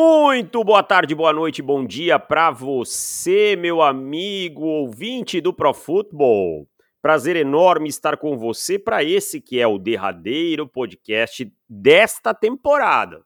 [0.00, 6.68] Muito boa tarde, boa noite, bom dia para você, meu amigo ouvinte do Pro Football.
[7.02, 13.24] Prazer enorme estar com você para esse que é o derradeiro podcast desta temporada.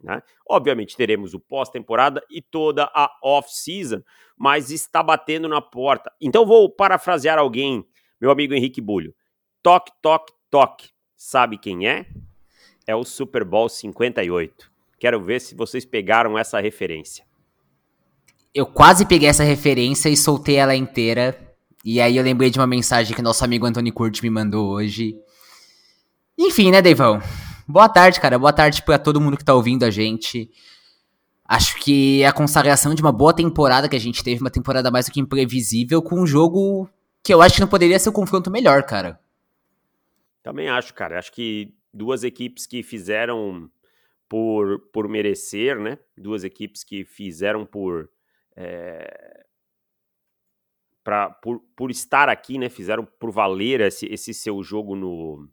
[0.00, 0.22] Né?
[0.48, 4.00] Obviamente teremos o pós-temporada e toda a off-season,
[4.38, 6.12] mas está batendo na porta.
[6.20, 7.84] Então vou parafrasear alguém,
[8.20, 9.12] meu amigo Henrique Bulho.
[9.60, 10.90] Toque, toque, toque.
[11.16, 12.06] Sabe quem é?
[12.86, 14.71] É o Super Bowl 58.
[15.02, 17.24] Quero ver se vocês pegaram essa referência.
[18.54, 21.36] Eu quase peguei essa referência e soltei ela inteira.
[21.84, 25.16] E aí eu lembrei de uma mensagem que nosso amigo Antônio Curti me mandou hoje.
[26.38, 27.20] Enfim, né, Deivão?
[27.66, 28.38] Boa tarde, cara.
[28.38, 30.48] Boa tarde para todo mundo que tá ouvindo a gente.
[31.44, 34.88] Acho que é a consagração de uma boa temporada que a gente teve, uma temporada
[34.88, 36.88] mais do que imprevisível, com um jogo
[37.24, 39.18] que eu acho que não poderia ser o um confronto melhor, cara.
[40.44, 41.18] Também acho, cara.
[41.18, 43.68] Acho que duas equipes que fizeram
[44.32, 45.98] por, por merecer, né?
[46.16, 48.08] Duas equipes que fizeram por,
[48.56, 49.44] é,
[51.04, 52.70] pra, por, por estar aqui, né?
[52.70, 55.46] Fizeram por valer esse, esse seu jogo no.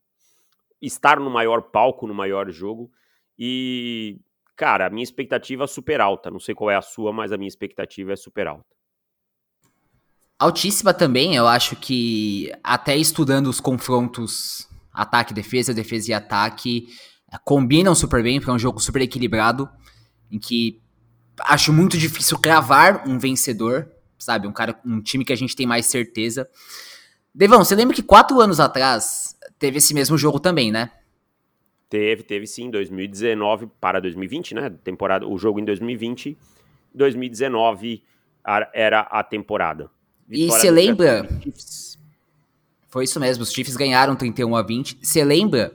[0.81, 2.89] estar no maior palco, no maior jogo.
[3.37, 4.21] E,
[4.55, 6.31] cara, a minha expectativa é super alta.
[6.31, 8.73] Não sei qual é a sua, mas a minha expectativa é super alta.
[10.39, 16.87] Altíssima também, eu acho que até estudando os confrontos ataque, defesa, defesa e ataque,
[17.37, 19.69] combinam super bem, porque é um jogo super equilibrado,
[20.31, 20.81] em que
[21.41, 24.47] acho muito difícil cravar um vencedor, sabe?
[24.47, 26.49] Um cara, um time que a gente tem mais certeza.
[27.33, 30.91] Devão, você lembra que quatro anos atrás teve esse mesmo jogo também, né?
[31.89, 34.69] Teve, teve sim, 2019 para 2020, né?
[34.83, 36.37] Temporada, o jogo em 2020,
[36.93, 38.03] 2019
[38.73, 39.89] era a temporada.
[40.27, 41.27] Vitória e você lembra?
[42.87, 44.99] Foi isso mesmo, os Chiefs ganharam 31 a 20.
[45.01, 45.73] Você lembra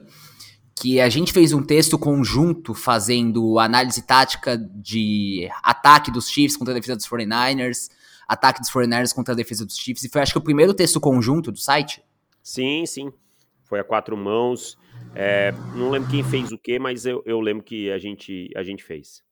[0.77, 6.73] que a gente fez um texto conjunto fazendo análise tática de ataque dos Chiefs contra
[6.73, 7.89] a defesa dos 49ers,
[8.27, 10.99] ataque dos 49ers contra a defesa dos Chiefs, e foi acho que o primeiro texto
[10.99, 12.03] conjunto do site?
[12.43, 13.11] Sim, sim.
[13.63, 14.77] Foi a quatro mãos.
[15.15, 18.61] É, não lembro quem fez o que, mas eu, eu lembro que a gente, a
[18.61, 19.23] gente fez.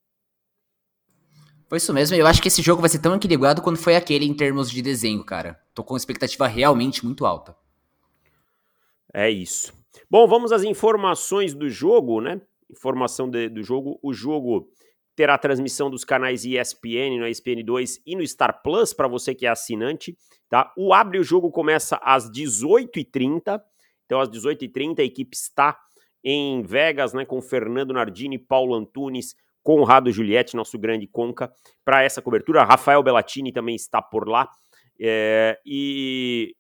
[1.68, 4.26] Foi isso mesmo, eu acho que esse jogo vai ser tão equilibrado quanto foi aquele
[4.26, 5.60] em termos de desenho, cara.
[5.74, 7.56] Tô com expectativa realmente muito alta.
[9.14, 9.74] É isso.
[10.14, 12.40] Bom, vamos às informações do jogo, né?
[12.70, 14.00] Informação de, do jogo.
[14.00, 14.70] O jogo
[15.16, 19.50] terá transmissão dos canais ESPN, no ESPN2 e no Star Plus, para você que é
[19.50, 20.16] assinante,
[20.48, 20.72] tá?
[20.78, 23.60] O Abre o Jogo começa às 18h30.
[24.06, 25.76] Então, às 18h30, a equipe está
[26.24, 27.26] em Vegas, né?
[27.26, 31.52] Com Fernando Nardini, Paulo Antunes, Conrado Juliette, nosso grande Conca,
[31.84, 32.64] para essa cobertura.
[32.64, 34.48] Rafael Bellatini também está por lá.
[35.02, 36.56] É, e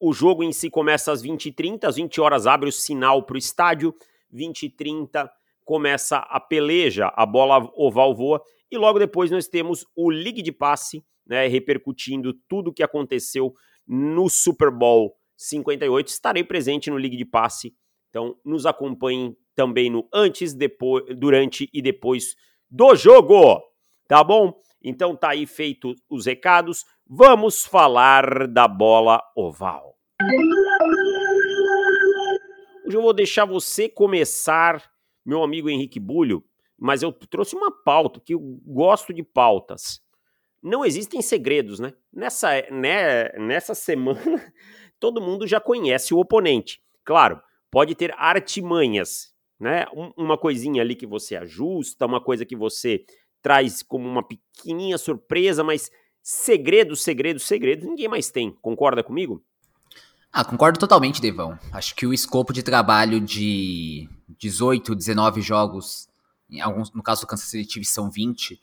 [0.00, 3.38] o jogo em si começa às 20h30, às 20 horas abre o sinal para o
[3.38, 3.94] estádio,
[4.34, 5.28] 20h30
[5.64, 10.52] começa a peleja, a bola oval voa, e logo depois nós temos o Ligue de
[10.52, 13.54] Passe, né, repercutindo tudo o que aconteceu
[13.86, 16.08] no Super Bowl 58.
[16.08, 17.74] Estarei presente no Ligue de Passe,
[18.08, 22.34] então nos acompanhem também no antes, depois, durante e depois
[22.70, 23.60] do jogo,
[24.06, 24.54] tá bom?
[24.82, 26.84] Então tá aí feito os recados.
[27.06, 29.96] Vamos falar da bola oval.
[32.86, 34.82] Hoje eu vou deixar você começar,
[35.24, 36.42] meu amigo Henrique Bulho,
[36.78, 40.00] mas eu trouxe uma pauta, que eu gosto de pautas.
[40.62, 41.92] Não existem segredos, né?
[42.12, 44.20] Nessa, né, nessa semana,
[44.98, 46.82] todo mundo já conhece o oponente.
[47.04, 47.40] Claro,
[47.70, 49.86] pode ter artimanhas, né?
[50.16, 53.04] uma coisinha ali que você ajusta, uma coisa que você
[53.42, 55.90] traz como uma pequenininha surpresa, mas
[56.22, 58.50] segredos, segredos, segredos, ninguém mais tem.
[58.60, 59.42] Concorda comigo?
[60.32, 61.58] Ah, concordo totalmente, Devão.
[61.72, 66.08] Acho que o escopo de trabalho de 18, 19 jogos,
[66.50, 68.60] em alguns, no caso do Kansas City Chiefs são 20,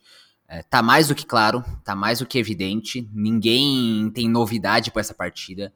[0.48, 3.10] é, tá mais do que claro, tá mais do que evidente.
[3.12, 5.74] Ninguém tem novidade para essa partida.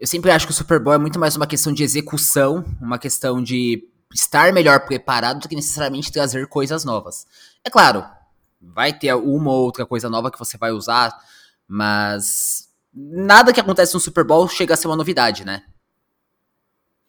[0.00, 2.98] Eu sempre acho que o Super Bowl é muito mais uma questão de execução, uma
[2.98, 7.26] questão de estar melhor preparado do que necessariamente trazer coisas novas.
[7.64, 8.04] É claro,
[8.60, 11.12] vai ter uma ou outra coisa nova que você vai usar,
[11.66, 15.64] mas nada que acontece no Super Bowl chega a ser uma novidade, né?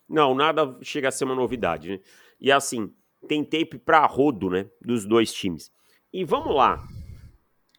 [0.08, 2.00] Não, nada chega a ser uma novidade, né?
[2.40, 2.94] E assim,
[3.28, 4.68] tem tape pra rodo, né?
[4.82, 5.72] Dos dois times.
[6.12, 6.86] E vamos lá.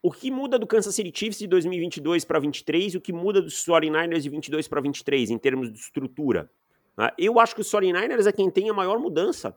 [0.02, 3.40] O que muda do Kansas City Chiefs de 2022 para 23 e o que muda
[3.40, 6.50] dos 49ers de 22 para 23 em termos de estrutura?
[6.96, 7.10] Né?
[7.18, 9.56] Eu acho que os 49ers é quem tem a maior mudança,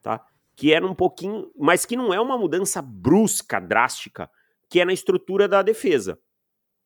[0.00, 0.24] tá?
[0.54, 4.30] Que era um pouquinho, mas que não é uma mudança brusca, drástica,
[4.68, 6.18] que é na estrutura da defesa,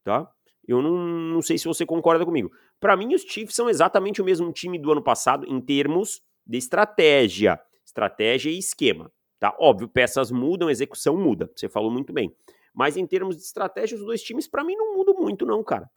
[0.05, 0.31] tá?
[0.67, 2.50] Eu não, não sei se você concorda comigo.
[2.81, 6.59] Para mim, os Chiefs são exatamente o mesmo time do ano passado em termos de
[6.59, 9.55] estratégia, estratégia e esquema, Tá?
[9.59, 11.50] Óbvio, peças mudam, execução muda.
[11.55, 12.35] Você falou muito bem.
[12.75, 15.91] Mas em termos de estratégia, os dois times, para mim, não mudam muito, não, cara.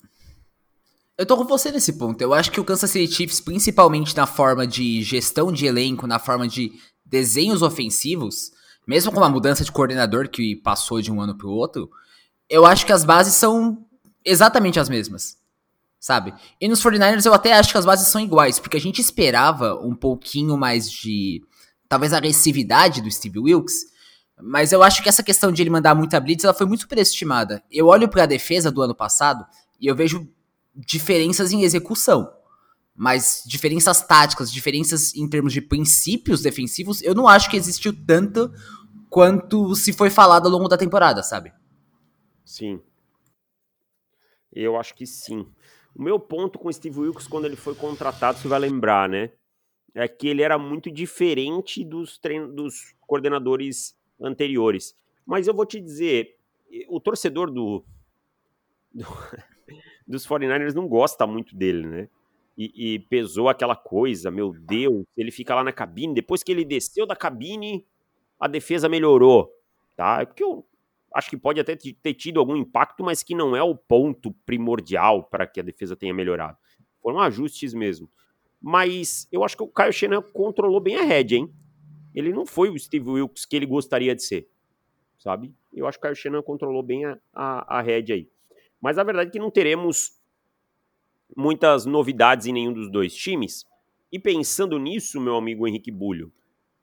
[1.20, 2.22] Eu tô com você nesse ponto.
[2.22, 6.18] Eu acho que o Kansas City Chiefs, principalmente na forma de gestão de elenco, na
[6.18, 6.72] forma de
[7.06, 8.54] desenhos ofensivos,
[8.88, 11.90] mesmo com uma mudança de coordenador que passou de um ano pro outro,
[12.50, 13.86] eu acho que as bases são
[14.24, 15.38] exatamente as mesmas.
[16.00, 16.34] Sabe?
[16.62, 19.76] E nos 49ers eu até acho que as bases são iguais, porque a gente esperava
[19.76, 21.44] um pouquinho mais de
[21.90, 23.88] talvez agressividade do Steve Wilkes,
[24.42, 27.62] mas eu acho que essa questão de ele mandar muita blitz, ela foi muito superestimada.
[27.70, 29.46] Eu olho para a defesa do ano passado
[29.82, 30.26] e eu vejo
[30.76, 32.32] diferenças em execução.
[32.96, 38.52] Mas diferenças táticas, diferenças em termos de princípios defensivos, eu não acho que existiu tanto
[39.10, 41.54] quanto se foi falado ao longo da temporada, sabe?
[42.44, 42.82] Sim.
[44.52, 45.48] Eu acho que sim.
[45.96, 49.32] O meu ponto com o Steve Wilkes, quando ele foi contratado, você vai lembrar, né?
[49.94, 52.54] É que ele era muito diferente dos, trein...
[52.54, 54.96] dos coordenadores anteriores.
[55.26, 56.38] Mas eu vou te dizer,
[56.88, 57.84] o torcedor do,
[58.94, 59.06] do
[60.10, 62.10] dos 49ers não gosta muito dele, né?
[62.58, 66.66] E, e, pesou aquela coisa, meu Deus, ele fica lá na cabine, depois que ele
[66.66, 67.86] desceu da cabine,
[68.38, 69.50] a defesa melhorou,
[69.96, 70.22] tá?
[70.22, 70.66] É porque eu
[71.14, 75.24] acho que pode até ter tido algum impacto, mas que não é o ponto primordial
[75.24, 76.58] para que a defesa tenha melhorado.
[77.02, 78.10] Foram ajustes mesmo.
[78.62, 81.54] Mas eu acho que o Kyle Shanahan controlou bem a head, hein?
[82.14, 84.50] Ele não foi o Steve Wilkes que ele gostaria de ser,
[85.18, 85.54] sabe?
[85.72, 88.28] Eu acho que o Kyle Shanahan controlou bem a, a, a aí.
[88.82, 90.12] Mas a verdade é que não teremos
[91.36, 93.66] muitas novidades em nenhum dos dois times.
[94.12, 96.32] E pensando nisso, meu amigo Henrique Bulho,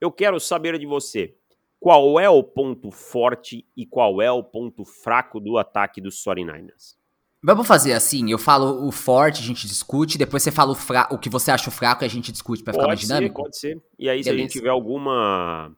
[0.01, 1.35] eu quero saber de você.
[1.81, 6.97] Qual é o ponto forte e qual é o ponto fraco do ataque dos 49ers?
[7.43, 11.09] Vamos fazer assim, eu falo o forte, a gente discute, depois você fala o, fra...
[11.13, 13.43] o que você acha fraco e a gente discute para ficar mais dinâmico?
[13.43, 14.31] Pode ser, E aí, Beleza.
[14.31, 15.73] se a gente tiver alguma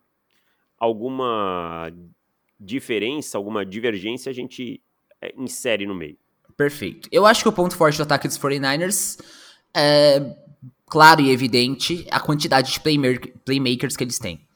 [0.78, 1.92] alguma
[2.58, 4.80] diferença, alguma divergência, a gente
[5.36, 6.16] insere no meio.
[6.56, 7.08] Perfeito.
[7.12, 9.18] Eu acho que o ponto forte do ataque dos 49ers
[9.74, 10.36] é
[10.86, 14.46] claro e evidente a quantidade de playmakers que eles têm.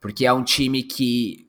[0.00, 1.48] Porque é um time que,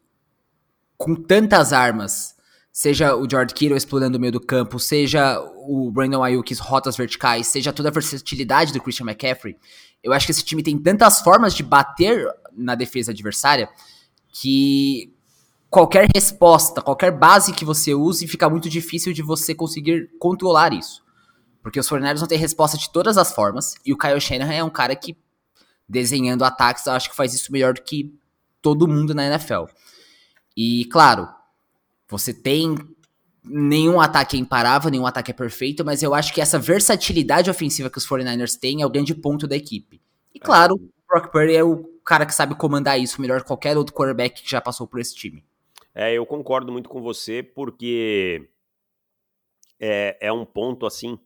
[0.98, 2.36] com tantas armas,
[2.72, 7.48] seja o George Kittle explorando o meio do campo, seja o Brandon Ayuk rotas verticais,
[7.48, 9.58] seja toda a versatilidade do Christian McCaffrey,
[10.04, 13.68] eu acho que esse time tem tantas formas de bater na defesa adversária
[14.30, 15.15] que
[15.76, 21.04] qualquer resposta, qualquer base que você use, fica muito difícil de você conseguir controlar isso.
[21.62, 24.64] Porque os 49 não têm resposta de todas as formas, e o Kyle Shanahan é
[24.64, 25.18] um cara que,
[25.86, 28.18] desenhando ataques, eu acho que faz isso melhor do que
[28.62, 29.66] todo mundo na NFL.
[30.56, 31.28] E, claro,
[32.08, 32.78] você tem
[33.44, 37.90] nenhum ataque é imparável, nenhum ataque é perfeito, mas eu acho que essa versatilidade ofensiva
[37.90, 40.02] que os 49ers têm é o grande ponto da equipe.
[40.34, 43.78] E claro, o Brock Purdy é o cara que sabe comandar isso melhor que qualquer
[43.78, 45.44] outro quarterback que já passou por esse time.
[45.96, 48.50] É, eu concordo muito com você, porque
[49.80, 51.18] é, é um ponto, assim,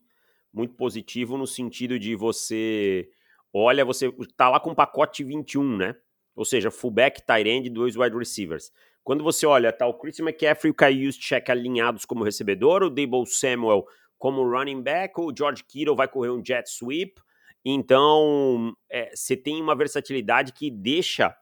[0.52, 3.10] muito positivo no sentido de você.
[3.52, 5.96] Olha, você tá lá com um pacote 21, né?
[6.36, 8.70] Ou seja, fullback, tight end e dois wide receivers.
[9.02, 12.90] Quando você olha, tá o Chris McCaffrey e o Kyle Juszczyk alinhados como recebedor, o
[12.90, 13.84] Dable Samuel
[14.16, 17.20] como running back, o George Kittle vai correr um jet sweep.
[17.64, 21.34] Então, é, você tem uma versatilidade que deixa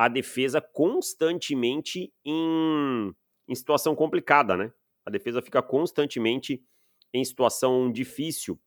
[0.00, 3.14] a defesa constantemente em,
[3.46, 4.72] em situação complicada, né?
[5.04, 6.64] A defesa fica constantemente
[7.12, 8.58] em situação difícil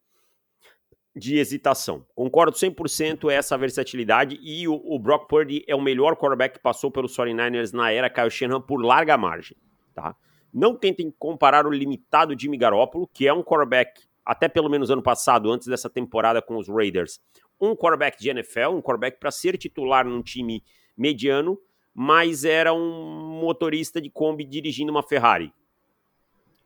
[1.15, 2.05] de hesitação.
[2.13, 6.91] Concordo 100% essa versatilidade e o, o, Brock Purdy é o melhor quarterback que passou
[6.91, 9.57] pelos 49ers na era Kyle Shanahan por larga margem,
[9.95, 10.15] tá?
[10.53, 15.01] Não tentem comparar o limitado Jimmy Garoppolo, que é um quarterback, até pelo menos ano
[15.01, 17.19] passado, antes dessa temporada com os Raiders,
[17.59, 20.63] um quarterback de NFL, um quarterback para ser titular num time
[20.97, 21.59] mediano,
[21.93, 25.53] mas era um motorista de Kombi dirigindo uma Ferrari.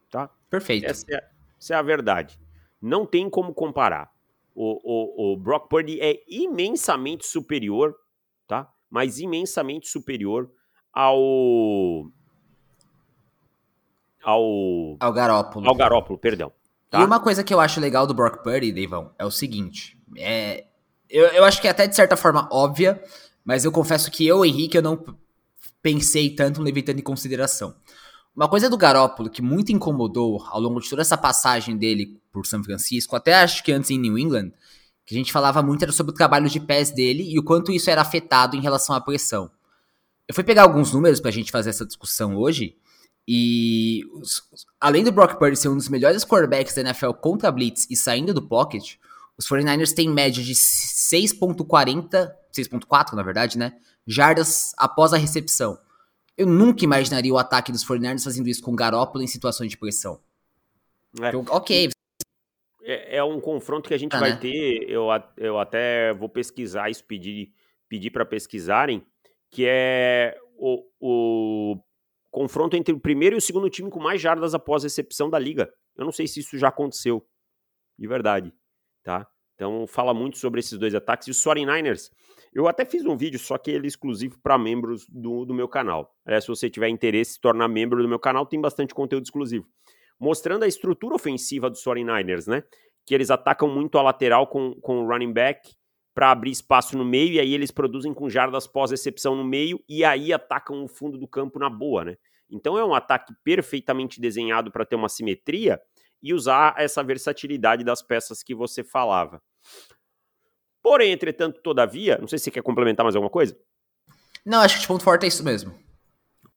[0.09, 0.29] Tá?
[0.49, 0.85] Perfeito.
[0.85, 1.29] Essa é,
[1.59, 2.39] essa é a verdade.
[2.81, 4.11] Não tem como comparar.
[4.55, 7.95] O, o, o Brock Purdy é imensamente superior,
[8.47, 8.71] tá?
[8.89, 10.49] Mas imensamente superior
[10.91, 12.09] ao
[14.23, 15.69] ao ao Garópolo.
[15.69, 16.51] Ao Garópolo, perdão.
[16.89, 17.01] Tá?
[17.01, 20.65] E uma coisa que eu acho legal do Brock Purdy, Deivão, é o seguinte, é
[21.09, 23.01] eu, eu acho que é até de certa forma óbvia,
[23.47, 25.01] mas eu confesso que eu, Henrique, eu não
[25.81, 27.73] pensei tanto, levei tanto em consideração.
[28.35, 32.45] Uma coisa do Garópolo que muito incomodou ao longo de toda essa passagem dele por
[32.45, 34.51] São Francisco, até acho que antes em New England,
[35.05, 37.71] que a gente falava muito era sobre o trabalho de pés dele e o quanto
[37.71, 39.49] isso era afetado em relação à pressão.
[40.27, 42.75] Eu fui pegar alguns números pra gente fazer essa discussão hoje,
[43.25, 44.03] e
[44.77, 48.33] além do Brock Purdy ser um dos melhores quarterbacks da NFL contra blitz e saindo
[48.33, 48.95] do pocket,
[49.37, 52.29] os 49ers têm média de 6.40
[52.61, 53.77] 6.4, na verdade, né?
[54.05, 55.77] Jardas após a recepção.
[56.37, 60.19] Eu nunca imaginaria o ataque dos 49ers fazendo isso com Garópolo em situações de pressão.
[61.21, 61.29] É.
[61.29, 61.89] Então, ok.
[62.83, 64.37] É, é, um confronto que a gente ah, vai né?
[64.37, 64.89] ter.
[64.89, 67.51] Eu, eu até vou pesquisar isso, pedir,
[67.89, 69.05] pedir para pesquisarem,
[69.49, 71.77] que é o, o
[72.31, 75.73] confronto entre o primeiro e o segundo time com mais jardas após recepção da liga.
[75.95, 77.25] Eu não sei se isso já aconteceu,
[77.97, 78.53] de verdade,
[79.03, 79.27] tá?
[79.55, 81.27] Então fala muito sobre esses dois ataques.
[81.27, 82.11] E os 49ers,
[82.57, 85.67] eu até fiz um vídeo, só que ele é exclusivo para membros do, do meu
[85.67, 86.11] canal.
[86.25, 89.25] É, se você tiver interesse em se tornar membro do meu canal, tem bastante conteúdo
[89.25, 89.67] exclusivo.
[90.19, 92.63] Mostrando a estrutura ofensiva dos 49ers, né?
[93.05, 95.71] Que eles atacam muito a lateral com, com o running back
[96.15, 100.03] para abrir espaço no meio, e aí eles produzem com jardas pós-recepção no meio, e
[100.03, 102.17] aí atacam o fundo do campo na boa, né?
[102.49, 105.79] Então é um ataque perfeitamente desenhado para ter uma simetria
[106.23, 109.43] e usar essa versatilidade das peças que você falava.
[110.87, 113.59] Porém, entretanto, todavia, não sei se você quer complementar mais alguma coisa.
[114.45, 115.77] Não, acho que o ponto forte é isso mesmo.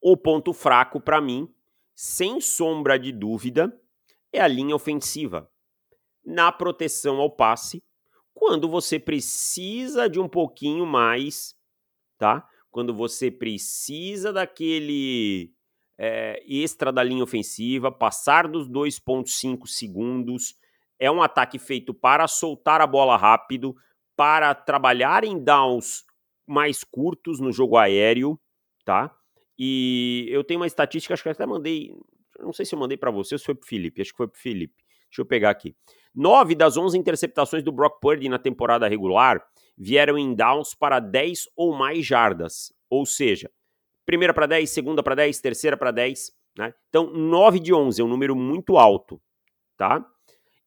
[0.01, 1.53] O ponto fraco, para mim,
[1.93, 3.77] sem sombra de dúvida,
[4.31, 5.51] é a linha ofensiva.
[6.25, 7.83] Na proteção ao passe,
[8.33, 11.53] quando você precisa de um pouquinho mais,
[12.17, 12.47] tá?
[12.69, 15.51] Quando você precisa daquele
[15.99, 20.55] é, extra da linha ofensiva, passar dos 2,5 segundos.
[20.97, 23.75] É um ataque feito para soltar a bola rápido,
[24.21, 26.05] para trabalhar em downs
[26.45, 28.39] mais curtos no jogo aéreo,
[28.85, 29.11] tá?
[29.57, 31.91] E eu tenho uma estatística, acho que até mandei,
[32.39, 34.27] não sei se eu mandei para você ou se foi pro Felipe, acho que foi
[34.27, 34.75] pro Felipe.
[35.09, 35.75] Deixa eu pegar aqui.
[36.13, 39.43] Nove das 11 interceptações do Brock Purdy na temporada regular
[39.75, 42.71] vieram em downs para 10 ou mais jardas.
[42.91, 43.49] Ou seja,
[44.05, 46.31] primeira para 10, segunda para 10, terceira para 10.
[46.59, 46.75] Né?
[46.89, 49.19] Então, 9 de 11 é um número muito alto.
[49.75, 50.05] Tá?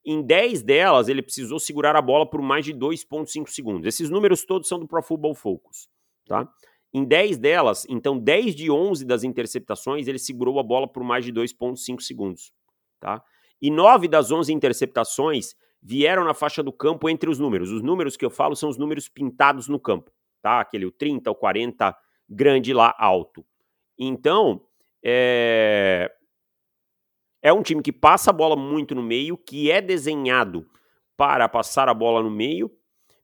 [0.04, 3.86] Em 10 delas, ele precisou segurar a bola por mais de 2,5 segundos.
[3.86, 5.88] Esses números todos são do Pro Football Focus.
[6.26, 6.48] Tá?
[6.92, 11.24] Em 10 delas, então 10 de 11 das interceptações, ele segurou a bola por mais
[11.24, 12.52] de 2,5 segundos.
[13.00, 13.22] Tá?
[13.60, 17.70] E 9 das 11 interceptações vieram na faixa do campo entre os números.
[17.70, 20.10] Os números que eu falo são os números pintados no campo.
[20.42, 20.60] Tá?
[20.60, 21.96] Aquele o 30, o 40,
[22.28, 23.44] grande lá alto.
[23.98, 24.60] Então,
[25.02, 26.10] é,
[27.44, 30.66] é um time que passa a bola muito no meio, que é desenhado
[31.14, 32.72] para passar a bola no meio,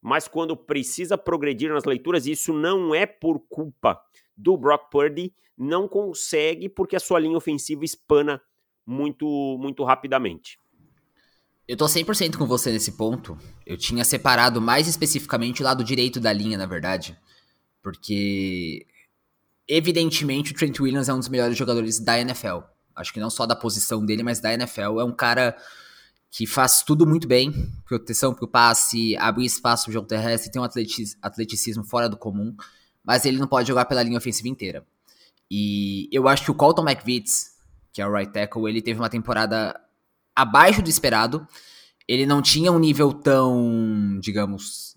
[0.01, 3.99] mas quando precisa progredir nas leituras, isso não é por culpa
[4.37, 8.43] do Brock Purdy, não consegue porque a sua linha ofensiva espana
[8.87, 10.59] muito muito rapidamente.
[11.67, 13.39] Eu tô 100% com você nesse ponto.
[13.65, 17.17] Eu tinha separado mais especificamente o lado direito da linha, na verdade.
[17.81, 18.87] Porque,
[19.69, 22.59] evidentemente, o Trent Williams é um dos melhores jogadores da NFL.
[22.95, 25.01] Acho que não só da posição dele, mas da NFL.
[25.01, 25.57] É um cara
[26.31, 27.53] que faz tudo muito bem.
[27.85, 30.69] Proteção pro passe, abrir espaço pro jogo terrestre, tem um
[31.23, 32.55] atleticismo fora do comum.
[33.05, 34.87] Mas ele não pode jogar pela linha ofensiva inteira.
[35.51, 37.57] E eu acho que o Colton McVitz,
[37.93, 39.79] que é o right tackle, ele teve uma temporada
[40.35, 41.47] abaixo do esperado.
[42.07, 44.97] Ele não tinha um nível tão, digamos,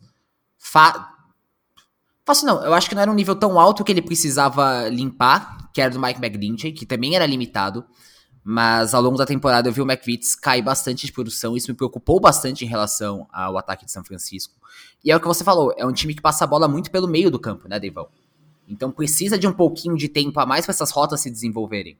[2.26, 5.70] Fácil não, eu acho que não era um nível tão alto que ele precisava limpar,
[5.74, 7.86] que era do Mike McGlinchey, que também era limitado.
[8.44, 11.78] Mas ao longo da temporada eu vi o McVitz cair bastante de produção, isso me
[11.78, 14.54] preocupou bastante em relação ao ataque de São Francisco.
[15.04, 17.08] E é o que você falou, é um time que passa a bola muito pelo
[17.08, 18.10] meio do campo, né, Deivão?
[18.68, 21.98] Então precisa de um pouquinho de tempo a mais para essas rotas se desenvolverem.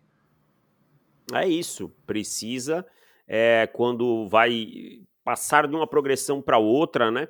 [1.34, 2.86] É isso, precisa
[3.28, 7.28] é, quando vai passar de uma progressão para outra, né?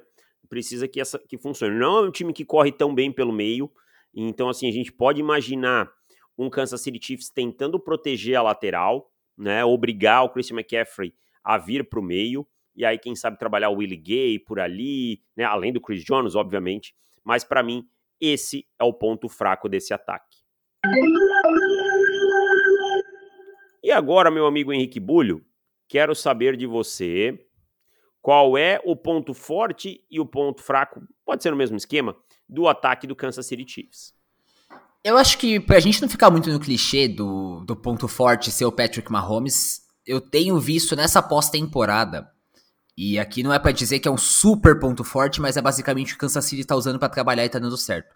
[0.53, 1.75] Precisa que, essa, que funcione.
[1.75, 3.71] Não é um time que corre tão bem pelo meio,
[4.13, 5.91] então assim, a gente pode imaginar
[6.37, 11.11] um Kansas City Chiefs tentando proteger a lateral, né, obrigar o Christian McCaffrey
[11.43, 15.23] a vir para o meio, e aí quem sabe trabalhar o Willie Gay por ali,
[15.35, 16.93] né, além do Chris Jones, obviamente,
[17.23, 17.87] mas para mim
[18.21, 20.37] esse é o ponto fraco desse ataque.
[23.83, 25.43] E agora, meu amigo Henrique Bulho,
[25.87, 27.43] quero saber de você
[28.23, 32.15] qual é o ponto forte e o ponto fraco, pode ser no mesmo esquema,
[32.47, 34.13] do ataque do Kansas City Chiefs.
[35.03, 38.63] Eu acho que pra gente não ficar muito no clichê do, do ponto forte ser
[38.63, 42.31] o Patrick Mahomes, eu tenho visto nessa pós-temporada,
[42.95, 46.13] e aqui não é para dizer que é um super ponto forte, mas é basicamente
[46.13, 48.15] o Kansas City tá usando para trabalhar e tá dando certo,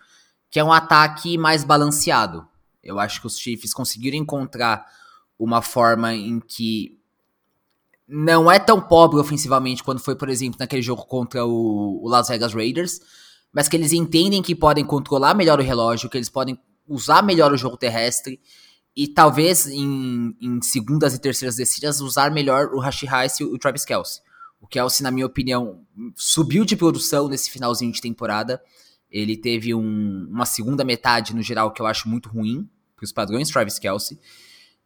[0.49, 2.47] que é um ataque mais balanceado.
[2.81, 4.85] Eu acho que os Chiefs conseguiram encontrar
[5.37, 6.96] uma forma em que
[8.07, 12.29] não é tão pobre ofensivamente quando foi, por exemplo, naquele jogo contra o, o, Las
[12.29, 13.01] Vegas Raiders,
[13.51, 17.51] mas que eles entendem que podem controlar melhor o relógio, que eles podem usar melhor
[17.51, 18.39] o jogo terrestre
[18.95, 23.57] e talvez em, em segundas e terceiras descidas usar melhor o Rashi Rice e o
[23.57, 24.21] Travis Kelsey.
[24.59, 25.81] O Kelsey, na minha opinião,
[26.15, 28.61] subiu de produção nesse finalzinho de temporada
[29.11, 33.11] Ele teve um, uma segunda metade, no geral, que eu acho muito ruim, para os
[33.11, 34.17] padrões Travis Kelsey.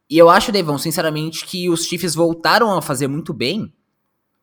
[0.08, 3.72] E eu acho, Devon, sinceramente, que os Chiefs voltaram a fazer muito bem.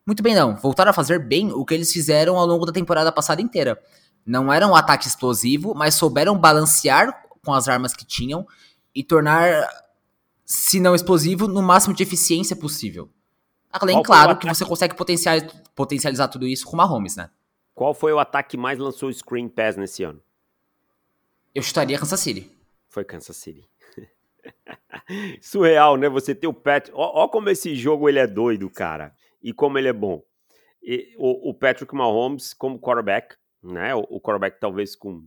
[0.05, 0.55] Muito bem, não.
[0.55, 3.79] Voltaram a fazer bem o que eles fizeram ao longo da temporada passada inteira.
[4.25, 8.47] Não era um ataque explosivo, mas souberam balancear com as armas que tinham
[8.93, 9.67] e tornar,
[10.45, 13.09] se não explosivo, no máximo de eficiência possível.
[13.71, 17.29] Além, claro, que você consegue potencializar, potencializar tudo isso com Mahomes, né?
[17.75, 20.19] Qual foi o ataque que mais lançou screen pass nesse ano?
[21.53, 22.51] Eu chutaria Kansas City.
[22.87, 23.67] Foi Kansas City.
[25.41, 26.09] Surreal, né?
[26.09, 26.95] Você ter o Patrick.
[26.97, 29.13] Ó, ó, como esse jogo ele é doido, cara.
[29.41, 30.23] E como ele é bom.
[30.81, 33.93] E, o, o, Patrick Mahomes como quarterback, né?
[33.95, 35.25] O, o quarterback talvez com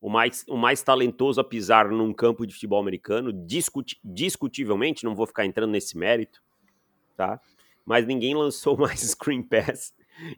[0.00, 5.14] o mais, o mais talentoso a pisar num campo de futebol americano, discuti discutivelmente, não
[5.14, 6.42] vou ficar entrando nesse mérito,
[7.16, 7.40] tá?
[7.84, 9.94] Mas ninguém lançou mais screen pass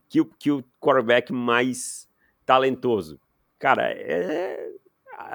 [0.08, 2.08] que o, que o quarterback mais
[2.44, 3.20] talentoso.
[3.58, 4.68] Cara, é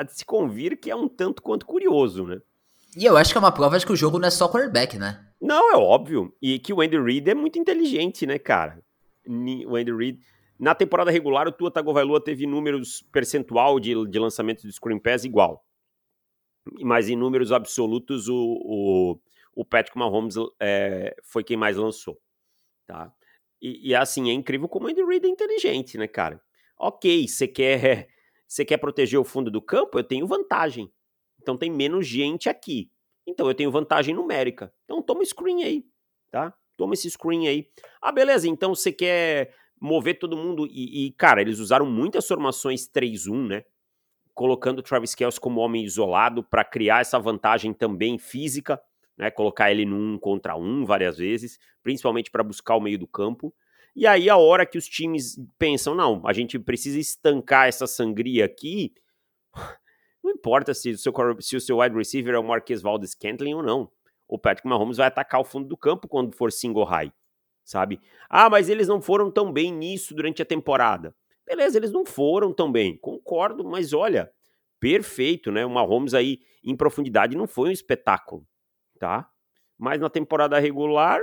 [0.05, 2.41] de se convir que é um tanto quanto curioso, né?
[2.95, 4.97] E eu acho que é uma prova de que o jogo não é só quarterback,
[4.97, 5.25] né?
[5.41, 6.35] Não, é óbvio.
[6.41, 8.83] E que o Andy Reid é muito inteligente, né, cara?
[9.27, 10.19] O Andy Reid.
[10.59, 15.25] Na temporada regular, o Tua Tagovailoa teve números percentual de, de lançamento de screen pass
[15.25, 15.65] igual.
[16.81, 19.19] Mas em números absolutos, o, o,
[19.55, 22.17] o Patrick Mahomes é, foi quem mais lançou.
[22.87, 23.11] Tá?
[23.61, 26.39] E, e assim, é incrível como o Andy Reid é inteligente, né, cara?
[26.77, 28.07] Ok, você quer,
[28.47, 29.97] você quer proteger o fundo do campo?
[29.97, 30.91] Eu tenho vantagem.
[31.43, 32.89] Então tem menos gente aqui.
[33.27, 34.73] Então eu tenho vantagem numérica.
[34.85, 35.85] Então toma screen aí,
[36.31, 36.53] tá?
[36.77, 37.67] Toma esse screen aí.
[38.01, 40.65] Ah, beleza, então você quer mover todo mundo.
[40.65, 43.65] E, e cara, eles usaram muitas formações 3-1, né?
[44.33, 48.81] Colocando o Travis Kelce como homem isolado para criar essa vantagem também física,
[49.17, 49.29] né?
[49.29, 53.53] Colocar ele num contra um várias vezes, principalmente para buscar o meio do campo.
[53.95, 58.43] E aí, a hora que os times pensam, não, a gente precisa estancar essa sangria
[58.43, 58.91] aqui,
[60.23, 63.55] não importa se o seu, se o seu wide receiver é o Marquês Valdez Cantling
[63.55, 63.91] ou não.
[64.27, 67.11] O Patrick Mahomes vai atacar o fundo do campo quando for single high,
[67.63, 67.99] sabe?
[68.29, 71.13] Ah, mas eles não foram tão bem nisso durante a temporada.
[71.45, 74.31] Beleza, eles não foram tão bem, concordo, mas olha,
[74.79, 75.65] perfeito, né?
[75.65, 78.47] O Mahomes aí em profundidade não foi um espetáculo,
[78.97, 79.29] tá?
[79.77, 81.21] Mas na temporada regular,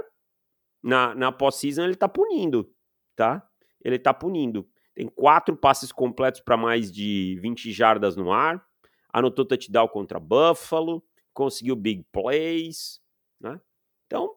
[0.83, 2.71] na, na pós-season, ele tá punindo,
[3.17, 3.47] tá?
[3.83, 4.69] Ele tá punindo.
[4.95, 8.63] Tem quatro passes completos para mais de 20 jardas no ar,
[9.12, 13.01] anotou touchdown contra Buffalo, conseguiu big plays,
[13.40, 13.61] né?
[14.07, 14.35] Então,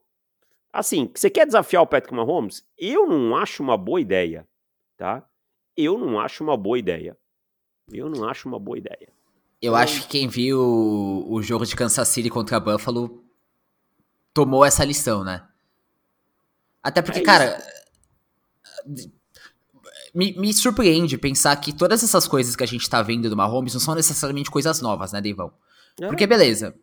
[0.71, 2.65] assim, você quer desafiar o Patrick Mahomes?
[2.77, 4.47] Eu não acho uma boa ideia,
[4.97, 5.27] tá?
[5.75, 7.17] Eu não acho uma boa ideia.
[7.91, 9.09] Eu não acho uma boa ideia.
[9.61, 13.23] Eu então, acho que quem viu o jogo de Kansas City contra Buffalo
[14.33, 15.47] tomou essa lição, né?
[16.81, 17.63] Até porque, é cara,
[20.13, 23.73] me, me surpreende pensar que todas essas coisas que a gente tá vendo do Mahomes
[23.73, 25.51] não são necessariamente coisas novas, né, Deivão?
[25.99, 26.07] É.
[26.07, 26.75] Porque, beleza,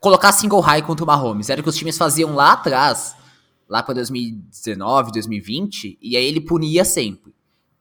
[0.00, 3.14] colocar single high contra o Mahomes era o que os times faziam lá atrás,
[3.68, 7.32] lá pra 2019, 2020, e aí ele punia sempre.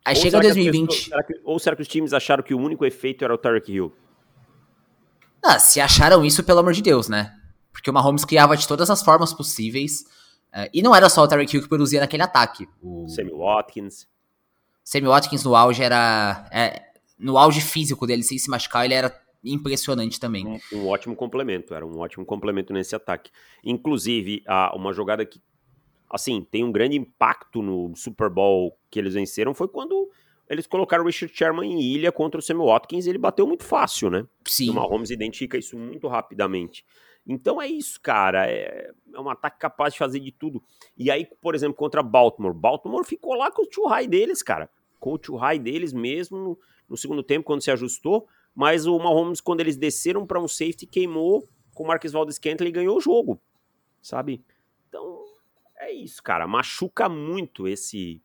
[0.06, 0.88] Aí ou chega 2020.
[0.88, 3.38] Pessoas, será que, ou será que os times acharam que o único efeito era o
[3.38, 3.94] Tarek Hill?
[5.44, 7.36] Ah, se acharam isso, pelo amor de Deus, né?
[7.72, 10.02] Porque o Mahomes criava de todas as formas possíveis.
[10.54, 12.68] Uh, e não era só o Tarek Hill que produzia naquele ataque.
[12.82, 14.08] O Sammy Watkins.
[14.84, 16.48] Sammy Watkins no auge era.
[16.52, 16.82] É,
[17.18, 20.46] no auge físico dele, sem se machucar, ele era impressionante também.
[20.46, 23.32] Um, um, ótimo complemento, era um ótimo complemento nesse ataque.
[23.64, 25.42] Inclusive, a, uma jogada que,
[26.10, 30.10] assim, tem um grande impacto no Super Bowl que eles venceram foi quando
[30.50, 33.64] eles colocaram o Richard Sherman em ilha contra o Sammy Watkins e ele bateu muito
[33.64, 34.26] fácil, né?
[34.46, 34.70] Sim.
[34.70, 36.84] O Mahomes identifica isso muito rapidamente.
[37.26, 38.50] Então é isso, cara.
[38.50, 40.62] É, é um ataque capaz de fazer de tudo.
[40.98, 42.54] E aí, por exemplo, contra Baltimore.
[42.54, 44.70] Baltimore ficou lá com o tio high deles, cara.
[45.00, 48.28] Com o tio high deles mesmo no, no segundo tempo, quando se ajustou.
[48.54, 52.70] Mas o Mahomes, quando eles desceram para um safety, queimou com o Marcus Valdez Scantling
[52.70, 53.40] e ganhou o jogo.
[54.02, 54.44] Sabe?
[54.90, 55.24] Então,
[55.78, 56.48] é isso, cara.
[56.48, 58.22] Machuca muito esse,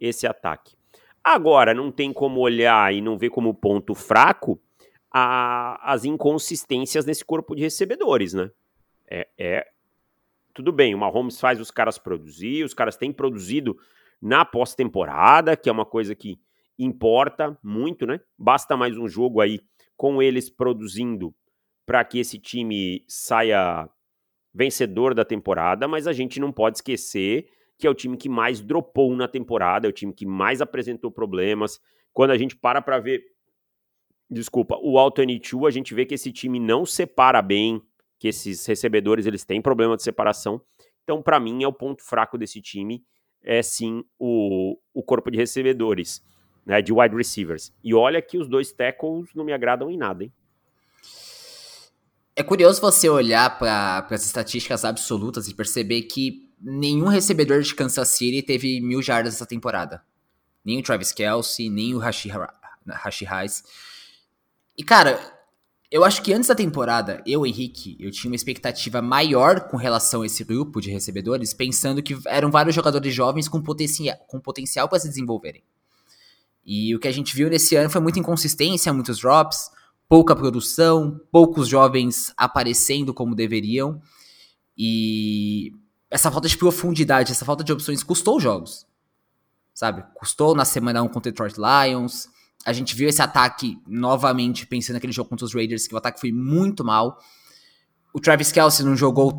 [0.00, 0.76] esse ataque.
[1.22, 4.58] Agora, não tem como olhar e não ver como ponto fraco
[5.10, 8.50] a, as inconsistências nesse corpo de recebedores, né?
[9.10, 9.68] É, é,
[10.52, 13.78] tudo bem, o Mahomes faz os caras produzir, os caras têm produzido
[14.20, 16.38] na pós-temporada, que é uma coisa que
[16.78, 18.20] importa muito, né?
[18.36, 19.60] Basta mais um jogo aí
[19.96, 21.34] com eles produzindo
[21.86, 23.88] para que esse time saia
[24.52, 28.60] vencedor da temporada, mas a gente não pode esquecer que é o time que mais
[28.60, 31.80] dropou na temporada, é o time que mais apresentou problemas.
[32.12, 33.22] Quando a gente para para ver
[34.30, 37.82] desculpa, o Alternate a gente vê que esse time não separa bem,
[38.18, 40.60] que esses recebedores eles têm problema de separação.
[41.04, 43.04] Então, para mim, é o ponto fraco desse time,
[43.42, 46.22] é sim o, o corpo de recebedores.
[46.68, 47.72] né, de wide receivers.
[47.82, 50.32] E olha que os dois tackles não me agradam em nada, hein?
[52.36, 58.10] É curioso você olhar para as estatísticas absolutas e perceber que nenhum recebedor de Kansas
[58.10, 60.04] City teve mil jardas essa temporada.
[60.62, 63.62] Nem o Travis Kelsey, nem o Rashi, Rashi.
[64.78, 65.20] E, cara,
[65.90, 70.22] eu acho que antes da temporada, eu, Henrique, eu tinha uma expectativa maior com relação
[70.22, 74.88] a esse grupo de recebedores, pensando que eram vários jogadores jovens com, potencia com potencial
[74.88, 75.64] para se desenvolverem.
[76.64, 79.70] E o que a gente viu nesse ano foi muita inconsistência, muitos drops,
[80.08, 84.00] pouca produção, poucos jovens aparecendo como deveriam.
[84.76, 85.72] E
[86.10, 88.86] essa falta de profundidade, essa falta de opções custou jogos.
[89.74, 90.04] Sabe?
[90.14, 92.28] Custou na semana 1 contra o Detroit Lions.
[92.64, 96.20] A gente viu esse ataque novamente, pensando naquele jogo contra os Raiders, que o ataque
[96.20, 97.18] foi muito mal.
[98.12, 99.38] O Travis Kelsey não jogou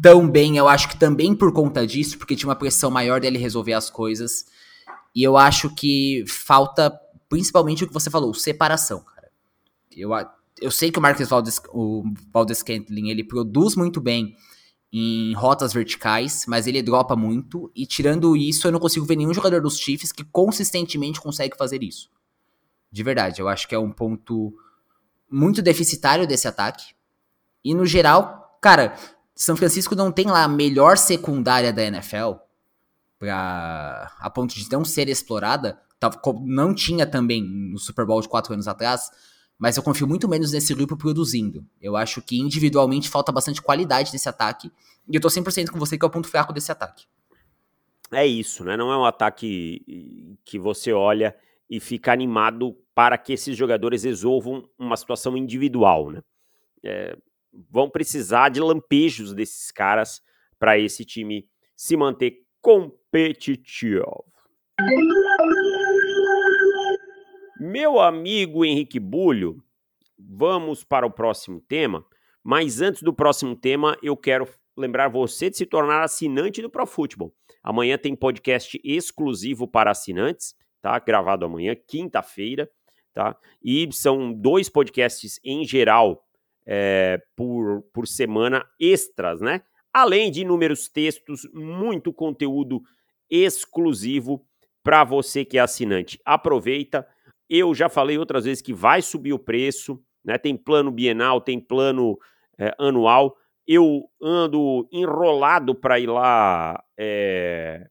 [0.00, 3.38] tão bem, eu acho que também por conta disso, porque tinha uma pressão maior dele
[3.38, 4.44] resolver as coisas.
[5.14, 6.92] E eu acho que falta,
[7.28, 9.04] principalmente o que você falou, separação.
[9.90, 10.10] Eu,
[10.60, 14.36] eu sei que o Marcus Valdes, o Valdes Scantling, ele produz muito bem
[14.92, 17.70] em rotas verticais, mas ele dropa muito.
[17.74, 21.82] E tirando isso, eu não consigo ver nenhum jogador dos Chiefs que consistentemente consegue fazer
[21.82, 22.08] isso.
[22.94, 24.54] De verdade, eu acho que é um ponto
[25.28, 26.94] muito deficitário desse ataque.
[27.64, 28.94] E no geral, cara,
[29.34, 32.34] São Francisco não tem lá a melhor secundária da NFL
[33.18, 35.76] pra, a ponto de não ser explorada.
[36.44, 39.10] Não tinha também no Super Bowl de quatro anos atrás
[39.58, 41.64] mas eu confio muito menos nesse grupo produzindo.
[41.80, 44.70] Eu acho que individualmente falta bastante qualidade nesse ataque,
[45.08, 47.06] e eu tô 100% com você que é o ponto fraco desse ataque.
[48.12, 48.76] É isso, né?
[48.76, 51.34] Não é um ataque que você olha
[51.68, 56.22] e fica animado para que esses jogadores resolvam uma situação individual, né?
[56.84, 57.16] É,
[57.70, 60.20] vão precisar de lampejos desses caras
[60.58, 64.24] para esse time se manter competitivo.
[67.60, 69.62] Meu amigo Henrique Bulho,
[70.18, 72.04] vamos para o próximo tema.
[72.42, 74.46] Mas antes do próximo tema, eu quero
[74.76, 77.34] lembrar você de se tornar assinante do Pro Football.
[77.62, 80.98] Amanhã tem podcast exclusivo para assinantes, tá?
[80.98, 82.68] Gravado amanhã, quinta-feira,
[83.14, 83.34] tá?
[83.62, 86.22] E são dois podcasts em geral
[86.66, 89.62] é, por, por semana extras, né?
[89.90, 92.82] Além de inúmeros textos, muito conteúdo
[93.30, 94.46] exclusivo
[94.82, 96.20] para você que é assinante.
[96.22, 97.08] Aproveita
[97.48, 100.36] eu já falei outras vezes que vai subir o preço, né?
[100.36, 102.18] Tem plano bienal, tem plano
[102.58, 103.36] é, anual.
[103.66, 107.86] Eu ando enrolado para ir lá é,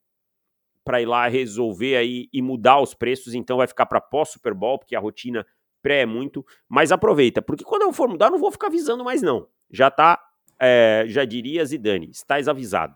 [0.83, 4.53] para ir lá resolver aí e mudar os preços, então vai ficar para pós Super
[4.53, 5.45] Bowl, porque a rotina
[5.81, 9.03] pré é muito, mas aproveita, porque quando eu for mudar, eu não vou ficar avisando
[9.03, 9.47] mais não.
[9.69, 10.19] Já tá,
[10.59, 12.95] é, já diria Zidane, estás avisado,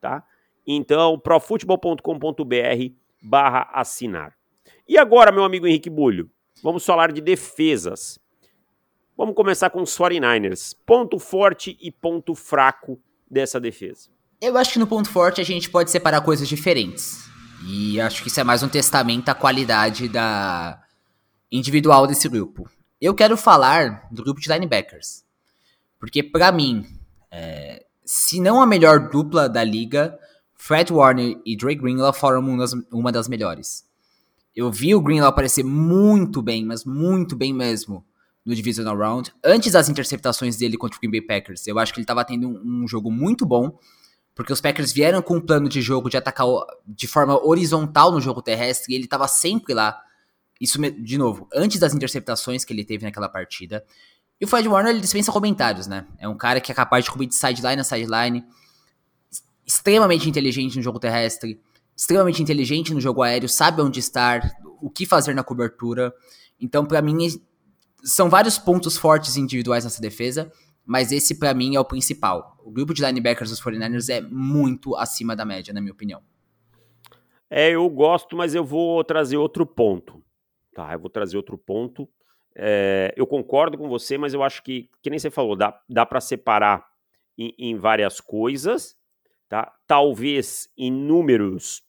[0.00, 0.24] tá?
[0.66, 4.36] Então, profutebol.com.br barra assinar.
[4.88, 6.30] E agora, meu amigo Henrique Bulho,
[6.62, 8.18] vamos falar de defesas.
[9.16, 10.76] Vamos começar com os 49ers.
[10.86, 14.10] Ponto forte e ponto fraco dessa defesa.
[14.40, 17.28] Eu acho que no ponto forte a gente pode separar coisas diferentes.
[17.66, 20.82] E acho que isso é mais um testamento à qualidade da
[21.52, 22.68] individual desse grupo.
[23.00, 25.24] Eu quero falar do grupo de linebackers.
[25.98, 26.86] Porque, para mim,
[27.30, 30.18] é, se não a melhor dupla da liga,
[30.56, 33.84] Fred Warner e Dre Greenlaw foram uma das, uma das melhores.
[34.56, 38.04] Eu vi o Greenlaw aparecer muito bem, mas muito bem mesmo
[38.44, 39.32] no Divisional Round.
[39.44, 42.48] Antes das interceptações dele contra o Green Bay Packers, eu acho que ele estava tendo
[42.48, 43.78] um, um, jogo muito bom,
[44.40, 46.46] porque os Packers vieram com um plano de jogo de atacar
[46.86, 50.00] de forma horizontal no jogo terrestre e ele estava sempre lá.
[50.58, 53.84] Isso, de novo, antes das interceptações que ele teve naquela partida.
[54.40, 56.06] E o Fred Warner, ele dispensa comentários, né?
[56.18, 58.42] É um cara que é capaz de cobrir de sideline a sideline,
[59.66, 61.60] extremamente inteligente no jogo terrestre,
[61.94, 64.40] extremamente inteligente no jogo aéreo, sabe onde estar,
[64.80, 66.14] o que fazer na cobertura.
[66.58, 67.28] Então, para mim,
[68.02, 70.50] são vários pontos fortes individuais nessa defesa,
[70.90, 72.58] mas esse para mim é o principal.
[72.64, 76.20] O grupo de linebackers dos 49ers é muito acima da média, na minha opinião.
[77.48, 80.20] É, eu gosto, mas eu vou trazer outro ponto.
[80.74, 82.08] Tá, eu vou trazer outro ponto.
[82.56, 86.04] É, eu concordo com você, mas eu acho que, que nem você falou, dá, dá
[86.04, 86.84] para separar
[87.38, 88.96] em, em, várias coisas,
[89.48, 89.72] tá?
[89.86, 91.84] Talvez em números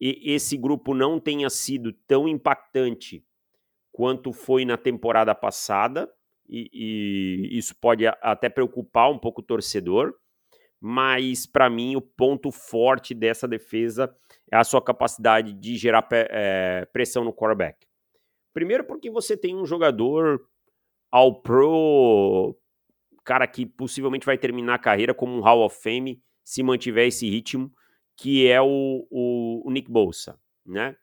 [0.00, 3.22] e esse grupo não tenha sido tão impactante
[3.92, 6.10] quanto foi na temporada passada,
[6.48, 10.14] e, e isso pode até preocupar um pouco o torcedor,
[10.80, 14.14] mas para mim o ponto forte dessa defesa
[14.50, 17.86] é a sua capacidade de gerar é, pressão no quarterback.
[18.52, 20.46] Primeiro porque você tem um jogador
[21.10, 22.56] ao pro,
[23.26, 27.28] cara que possivelmente vai terminar a carreira como um Hall of Fame se mantiver esse
[27.28, 27.72] ritmo,
[28.16, 30.96] que é o, o, o Nick Bolsa, né?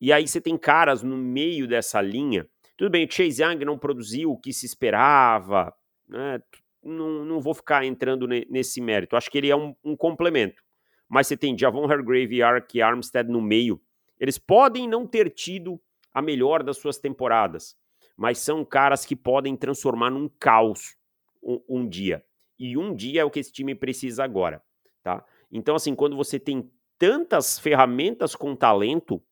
[0.00, 2.48] E aí você tem caras no meio dessa linha.
[2.80, 5.70] Tudo bem, o Chase Young não produziu o que se esperava,
[6.08, 6.42] né?
[6.82, 9.16] não, não vou ficar entrando nesse mérito.
[9.16, 10.62] Acho que ele é um, um complemento.
[11.06, 13.78] Mas você tem Javon Hargrave e Ark Armstead no meio.
[14.18, 15.78] Eles podem não ter tido
[16.14, 17.76] a melhor das suas temporadas,
[18.16, 20.96] mas são caras que podem transformar num caos
[21.42, 22.24] um, um dia.
[22.58, 24.62] E um dia é o que esse time precisa agora,
[25.02, 25.22] tá?
[25.52, 29.22] Então, assim, quando você tem tantas ferramentas com talento,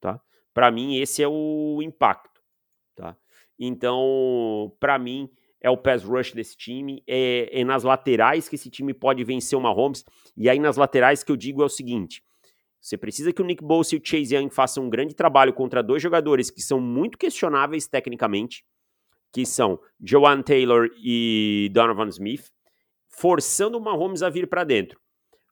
[0.00, 0.20] tá?
[0.54, 2.35] Para mim, esse é o impacto?
[3.58, 8.70] Então, para mim, é o pass rush desse time, é, é, nas laterais que esse
[8.70, 10.04] time pode vencer uma Mahomes,
[10.36, 12.22] e aí nas laterais que eu digo é o seguinte,
[12.80, 15.82] você precisa que o Nick Bosa e o Chase Young façam um grande trabalho contra
[15.82, 18.64] dois jogadores que são muito questionáveis tecnicamente,
[19.32, 22.52] que são Joan Taylor e Donovan Smith,
[23.08, 25.00] forçando o Mahomes a vir para dentro.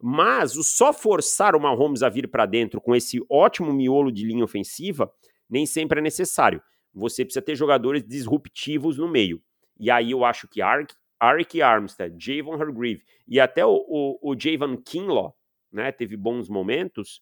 [0.01, 4.25] Mas o só forçar o Mahomes a vir para dentro com esse ótimo miolo de
[4.25, 5.13] linha ofensiva
[5.49, 6.63] nem sempre é necessário.
[6.95, 9.43] Você precisa ter jogadores disruptivos no meio.
[9.79, 14.39] E aí eu acho que Arik, Arik Armstead, Javon Hargreave e até o, o, o
[14.39, 15.35] Javon Kinlaw,
[15.73, 17.21] né, teve bons momentos,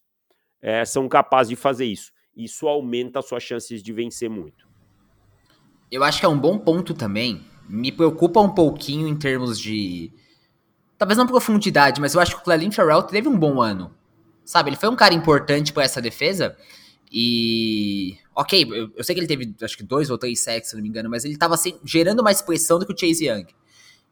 [0.61, 2.11] é, são capazes de fazer isso.
[2.35, 4.67] Isso aumenta as suas chances de vencer muito.
[5.91, 7.45] Eu acho que é um bom ponto também.
[7.69, 10.11] Me preocupa um pouquinho em termos de.
[10.97, 13.95] Talvez não profundidade, mas eu acho que o Clelin Farrell teve um bom ano.
[14.43, 16.57] Sabe, ele foi um cara importante para essa defesa.
[17.13, 18.17] E.
[18.35, 20.81] Ok, eu, eu, sei que ele teve acho que dois ou três sacks, se não
[20.81, 23.45] me engano, mas ele tava assim, gerando mais pressão do que o Chase Young.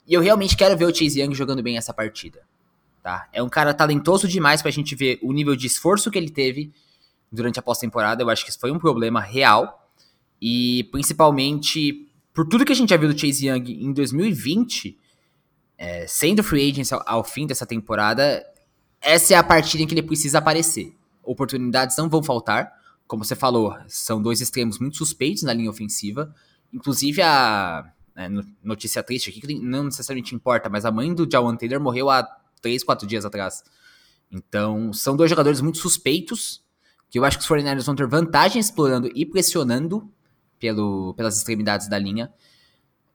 [0.08, 2.42] E eu realmente quero ver o Chase Young jogando bem essa partida.
[3.02, 3.28] Tá?
[3.34, 6.72] É um cara talentoso demais pra gente ver o nível de esforço que ele teve
[7.32, 8.22] durante a pós-temporada.
[8.22, 9.90] Eu acho que isso foi um problema real.
[10.40, 14.96] E principalmente por tudo que a gente já viu do Chase Young em 2020,
[15.76, 18.46] é, sendo free agent ao, ao fim dessa temporada,
[19.02, 20.94] essa é a partida em que ele precisa aparecer.
[21.24, 22.81] Oportunidades não vão faltar
[23.12, 26.34] como você falou, são dois extremos muito suspeitos na linha ofensiva.
[26.72, 28.30] Inclusive, a né,
[28.64, 32.24] notícia triste aqui, que não necessariamente importa, mas a mãe do Jawan Taylor morreu há
[32.62, 33.66] três, quatro dias atrás.
[34.32, 36.64] Então, são dois jogadores muito suspeitos,
[37.10, 40.10] que eu acho que os 49ers vão ter vantagem explorando e pressionando
[40.58, 42.32] pelo, pelas extremidades da linha.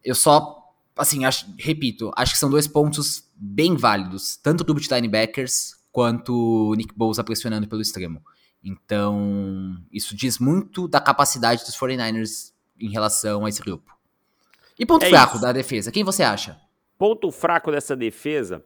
[0.05, 4.83] Eu só, assim, acho, repito, acho que são dois pontos bem válidos, tanto o duplo
[4.83, 6.35] de linebackers quanto
[6.69, 8.21] o Nick Bosa pressionando pelo extremo.
[8.68, 13.96] Então, isso diz muito da capacidade dos 49ers em relação a esse grupo.
[14.76, 15.42] E ponto é fraco isso.
[15.42, 16.61] da defesa, quem você acha?
[16.98, 18.64] Ponto fraco dessa defesa,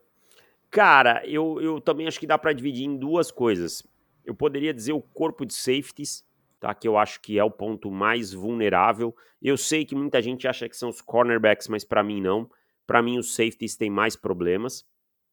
[0.70, 3.86] cara, eu, eu também acho que dá para dividir em duas coisas.
[4.24, 6.24] Eu poderia dizer o corpo de safeties,
[6.58, 6.72] tá?
[6.74, 9.14] Que eu acho que é o ponto mais vulnerável.
[9.42, 12.50] Eu sei que muita gente acha que são os cornerbacks, mas para mim não.
[12.86, 14.82] Para mim os safeties têm mais problemas,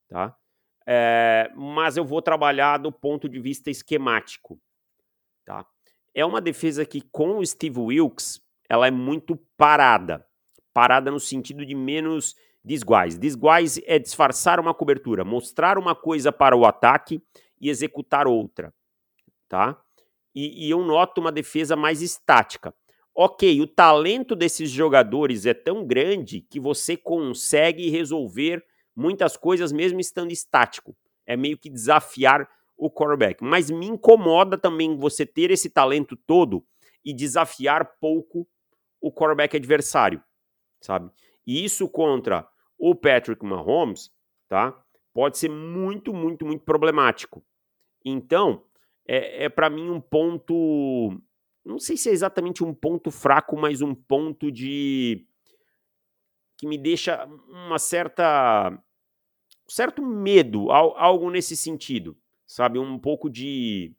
[0.09, 0.35] tá?
[0.89, 4.57] É, mas eu vou trabalhar do ponto de vista esquemático.
[5.43, 5.65] Tá?
[6.15, 10.25] É uma defesa que, com o Steve Wilkes, ela é muito parada.
[10.73, 13.19] Parada no sentido de menos disguise.
[13.19, 17.21] Disguise é disfarçar uma cobertura, mostrar uma coisa para o ataque
[17.59, 18.73] e executar outra.
[19.49, 19.77] Tá?
[20.33, 22.73] E, e eu noto uma defesa mais estática.
[23.13, 28.63] Ok, o talento desses jogadores é tão grande que você consegue resolver
[28.97, 30.97] muitas coisas mesmo estando estático.
[31.25, 33.43] É meio que desafiar o quarterback.
[33.43, 36.65] Mas me incomoda também você ter esse talento todo
[37.05, 38.47] e desafiar pouco
[38.99, 40.21] o quarterback adversário,
[40.81, 41.11] sabe?
[41.45, 44.11] E isso contra o Patrick Mahomes,
[44.49, 44.83] tá?
[45.13, 47.45] Pode ser muito, muito, muito problemático.
[48.03, 48.63] Então,
[49.07, 51.21] é, é para mim um ponto.
[51.63, 55.25] Não sei se é exatamente um ponto fraco, mas um ponto de.
[56.57, 58.77] que me deixa uma certa
[59.67, 62.79] certo medo, algo nesse sentido, sabe?
[62.79, 63.93] Um pouco de,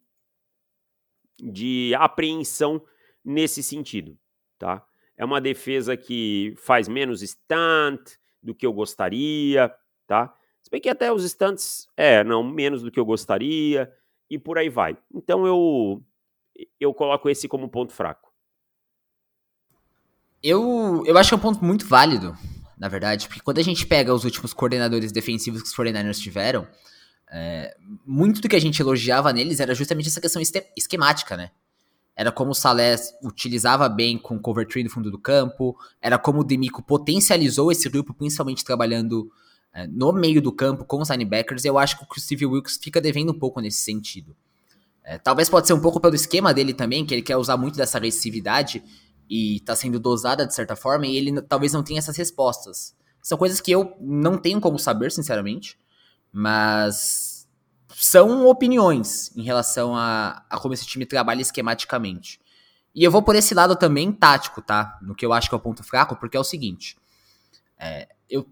[1.39, 2.81] de apreensão
[3.23, 4.17] nesse sentido,
[4.57, 4.85] tá?
[5.15, 9.73] É uma defesa que faz menos stunt do que eu gostaria,
[10.07, 10.33] tá?
[10.61, 13.91] Se bem que até os stunts, é, não, menos do que eu gostaria,
[14.29, 14.97] e por aí vai.
[15.13, 16.03] Então eu,
[16.79, 18.29] eu coloco esse como ponto fraco.
[20.41, 22.33] Eu, eu acho que é um ponto muito válido,
[22.79, 26.65] na verdade, porque quando a gente pega os últimos coordenadores defensivos que os 49ers tiveram,
[27.29, 30.41] é, muito do que a gente elogiava neles era justamente essa questão
[30.75, 31.51] esquemática, né?
[32.15, 36.17] Era como o Salé utilizava bem com o cover tree no fundo do campo, era
[36.17, 39.29] como o Demico potencializou esse grupo, principalmente trabalhando
[39.73, 42.99] é, no meio do campo com os linebackers, eu acho que o Steve Wilkes fica
[42.99, 44.35] devendo um pouco nesse sentido.
[45.03, 47.77] É, talvez pode ser um pouco pelo esquema dele também, que ele quer usar muito
[47.77, 48.83] dessa agressividade,
[49.29, 52.95] e está sendo dosada de certa forma e ele talvez não tenha essas respostas.
[53.21, 55.77] São coisas que eu não tenho como saber, sinceramente,
[56.31, 57.47] mas
[57.93, 62.39] são opiniões em relação a, a como esse time trabalha esquematicamente.
[62.95, 64.97] E eu vou por esse lado também tático, tá?
[65.01, 66.97] No que eu acho que é o ponto fraco, porque é o seguinte.
[67.77, 68.49] É, eu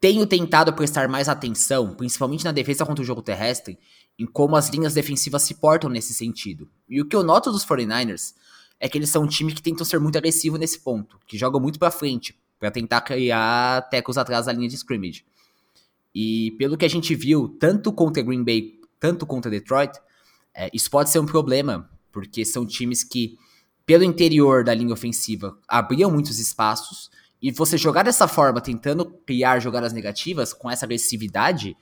[0.00, 3.78] tenho tentado prestar mais atenção, principalmente na defesa contra o jogo terrestre,
[4.18, 6.70] em como as linhas defensivas se portam nesse sentido.
[6.88, 8.34] E o que eu noto dos 49ers
[8.78, 11.60] é que eles são um time que tentam ser muito agressivo nesse ponto, que jogam
[11.60, 15.24] muito para frente, para tentar criar tecos atrás da linha de scrimmage.
[16.14, 19.92] E pelo que a gente viu, tanto contra Green Bay, tanto contra Detroit,
[20.54, 23.38] é, isso pode ser um problema, porque são times que,
[23.84, 27.10] pelo interior da linha ofensiva, abriam muitos espaços,
[27.40, 31.76] e você jogar dessa forma, tentando criar jogadas negativas, com essa agressividade,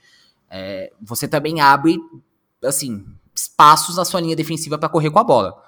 [0.51, 1.97] é, você também abre,
[2.65, 5.64] assim, espaços na sua linha defensiva para correr com a bola.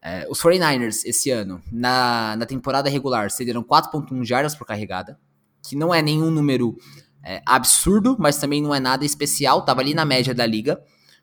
[0.00, 5.18] É, os 49ers, esse ano, na, na temporada regular, cederam 4.1 jardas por carregada,
[5.66, 6.76] que não é nenhum número
[7.24, 10.80] é, absurdo, mas também não é nada especial, tava ali na média da liga.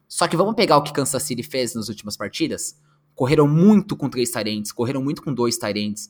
[0.07, 2.75] Só que vamos pegar o que Kansas City fez nas últimas partidas?
[3.15, 6.09] Correram muito com três Tyrants, correram muito com dois Tyrants.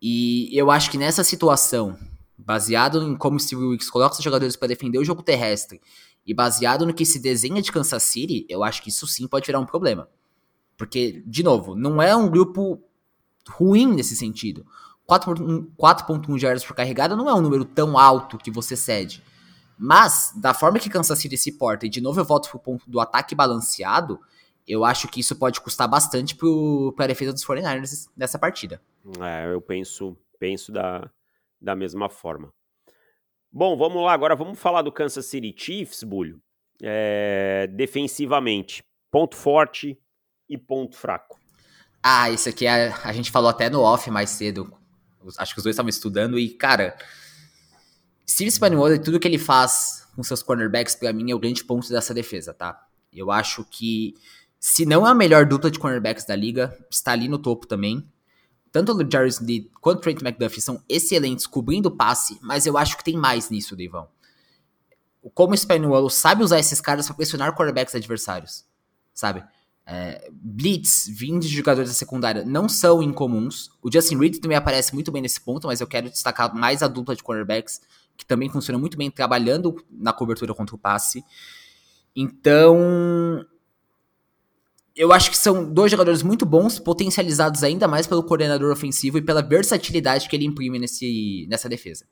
[0.00, 1.98] E eu acho que nessa situação,
[2.36, 5.80] baseado em como o Steve Wilkes coloca os jogadores para defender o jogo terrestre,
[6.24, 9.46] e baseado no que se desenha de Kansas City, eu acho que isso sim pode
[9.46, 10.08] virar um problema.
[10.78, 12.80] Porque, de novo, não é um grupo
[13.48, 14.64] ruim nesse sentido.
[15.08, 19.22] 4.1 jardas por carregada não é um número tão alto que você cede.
[19.76, 22.88] Mas, da forma que Kansas City se porta, e de novo eu volto pro ponto
[22.88, 24.20] do ataque balanceado,
[24.66, 26.36] eu acho que isso pode custar bastante
[26.94, 28.80] para a defesa dos 49ers nessa partida.
[29.20, 31.10] É, eu penso, penso da,
[31.60, 32.52] da mesma forma.
[33.50, 36.40] Bom, vamos lá, agora vamos falar do Kansas City Chiefs, Bulho.
[36.82, 39.98] É, defensivamente, ponto forte,
[40.48, 41.38] e ponto fraco?
[42.02, 44.72] Ah, isso aqui a, a gente falou até no off mais cedo.
[45.36, 46.96] Acho que os dois estavam estudando e, cara,
[48.28, 51.88] Steve Spagnuolo tudo que ele faz com seus cornerbacks, para mim, é o grande ponto
[51.88, 52.86] dessa defesa, tá?
[53.12, 54.14] Eu acho que,
[54.58, 58.04] se não é a melhor dupla de cornerbacks da liga, está ali no topo também.
[58.70, 62.96] Tanto o Jarvis Smith quanto o Trent McDuffie são excelentes cobrindo passe, mas eu acho
[62.96, 64.08] que tem mais nisso, Deivão.
[65.34, 68.64] Como o Spagnuolo sabe usar esses caras para pressionar cornerbacks adversários,
[69.14, 69.44] sabe?
[69.90, 73.70] É, blitz vindos de jogadores da secundária não são incomuns.
[73.82, 76.88] O Justin Reed também aparece muito bem nesse ponto, mas eu quero destacar mais a
[76.88, 77.80] dupla de cornerbacks,
[78.14, 81.24] que também funciona muito bem trabalhando na cobertura contra o passe.
[82.14, 83.46] Então,
[84.94, 89.22] eu acho que são dois jogadores muito bons, potencializados ainda mais pelo coordenador ofensivo e
[89.22, 92.04] pela versatilidade que ele imprime nesse, nessa defesa.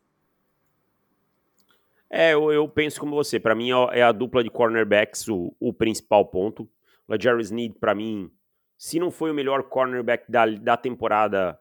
[2.09, 3.39] É, eu, eu penso como você.
[3.39, 6.67] Para mim é a dupla de cornerbacks o, o principal ponto.
[7.09, 8.31] O Jerry Sneed, para mim,
[8.77, 11.59] se não foi o melhor cornerback da, da temporada,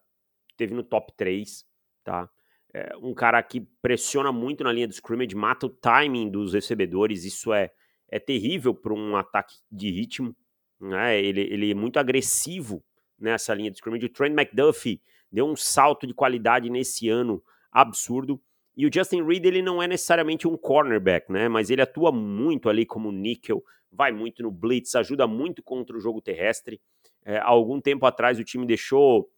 [0.58, 1.66] teve no top 3,
[2.04, 2.30] tá?
[2.74, 7.24] É um cara que pressiona muito na linha do scrimmage, mata o timing dos recebedores,
[7.24, 7.72] isso é,
[8.10, 10.36] é terrível para um ataque de ritmo,
[10.80, 11.18] né?
[11.18, 12.84] Ele, ele é muito agressivo
[13.18, 14.06] nessa linha de scrimmage.
[14.06, 18.42] O Trent McDuffie deu um salto de qualidade nesse ano absurdo.
[18.76, 21.48] E o Justin Reed, ele não é necessariamente um cornerback, né?
[21.48, 23.64] Mas ele atua muito ali como níquel,
[23.96, 26.82] vai muito no blitz, ajuda muito contra o jogo terrestre.
[27.24, 29.30] É, há algum tempo atrás o time deixou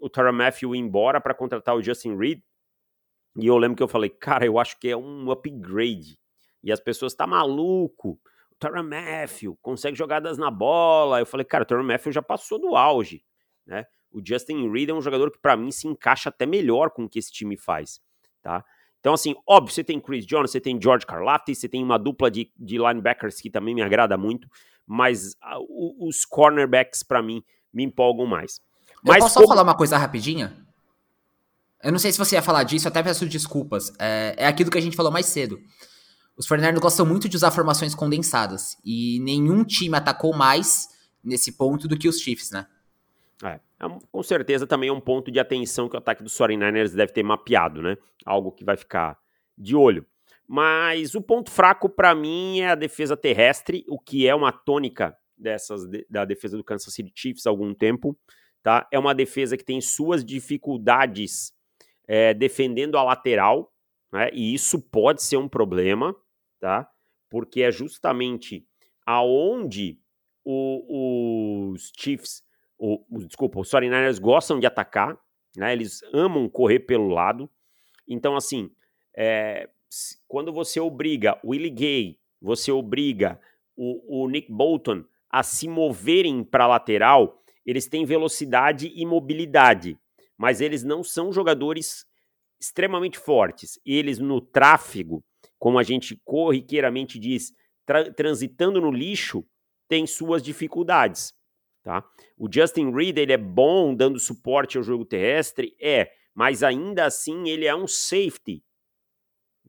[0.00, 2.42] o Tyrann Matthew ir embora para contratar o Justin Reed.
[3.36, 6.18] E eu lembro que eu falei, cara, eu acho que é um upgrade.
[6.62, 8.20] E as pessoas, tá maluco?
[8.50, 11.20] O Tyrann Matthew consegue jogadas na bola.
[11.20, 13.24] Eu falei, cara, o Tyrann Matthew já passou do auge,
[13.64, 13.86] né?
[14.10, 17.08] O Justin Reed é um jogador que para mim se encaixa até melhor com o
[17.08, 18.00] que esse time faz,
[18.42, 18.62] tá?
[19.02, 22.30] Então, assim, óbvio, você tem Chris Jones, você tem George Karlaftis, você tem uma dupla
[22.30, 24.48] de, de linebackers que também me agrada muito,
[24.86, 25.34] mas
[25.98, 27.42] os cornerbacks, para mim,
[27.74, 28.60] me empolgam mais.
[29.02, 29.46] Mas Eu posso como...
[29.46, 30.56] só falar uma coisa rapidinha?
[31.82, 33.92] Eu não sei se você ia falar disso, até peço desculpas.
[33.98, 35.60] É, é aquilo que a gente falou mais cedo.
[36.36, 40.88] Os Fernandes gostam muito de usar formações condensadas, e nenhum time atacou mais
[41.24, 42.68] nesse ponto do que os Chiefs, né?
[43.42, 43.58] É,
[44.10, 47.22] com certeza também é um ponto de atenção que o ataque dos 49ers deve ter
[47.22, 47.96] mapeado, né?
[48.24, 49.18] Algo que vai ficar
[49.56, 50.06] de olho.
[50.46, 55.16] Mas o ponto fraco para mim é a defesa terrestre, o que é uma tônica
[55.36, 58.16] dessas da defesa do Kansas City Chiefs há algum tempo,
[58.62, 58.86] tá?
[58.92, 61.52] É uma defesa que tem suas dificuldades
[62.06, 63.72] é, defendendo a lateral,
[64.12, 64.30] né?
[64.32, 66.14] E isso pode ser um problema,
[66.60, 66.88] tá?
[67.30, 68.66] Porque é justamente
[69.06, 69.98] aonde
[70.44, 72.42] o, os Chiefs
[72.82, 75.16] o, desculpa, os 49ers gostam de atacar,
[75.56, 75.72] né?
[75.72, 77.48] Eles amam correr pelo lado.
[78.08, 78.72] Então, assim,
[79.16, 79.68] é,
[80.26, 83.40] quando você obriga o Willie Gay, você obriga
[83.76, 89.96] o, o Nick Bolton a se moverem para a lateral, eles têm velocidade e mobilidade,
[90.36, 92.04] mas eles não são jogadores
[92.60, 93.78] extremamente fortes.
[93.86, 95.24] Eles no tráfego,
[95.56, 97.52] como a gente corriqueiramente diz,
[97.86, 99.44] tra transitando no lixo
[99.88, 101.32] tem suas dificuldades,
[101.82, 102.04] tá?
[102.38, 107.48] O Justin Reed, ele é bom dando suporte ao jogo terrestre, é, mas ainda assim
[107.48, 108.64] ele é um safety.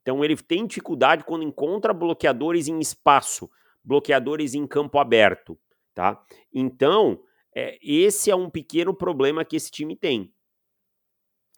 [0.01, 3.49] Então ele tem dificuldade quando encontra bloqueadores em espaço,
[3.83, 5.59] bloqueadores em campo aberto,
[5.93, 6.23] tá?
[6.53, 7.21] Então,
[7.55, 10.33] é, esse é um pequeno problema que esse time tem,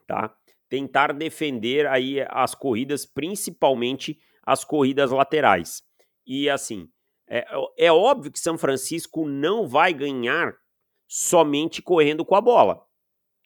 [0.08, 0.36] tá?
[0.70, 5.84] Tentar defender aí as corridas, principalmente as corridas laterais.
[6.26, 6.90] E assim,
[7.28, 7.46] é,
[7.78, 10.56] é óbvio que São Francisco não vai ganhar
[11.08, 12.86] somente correndo com a bola,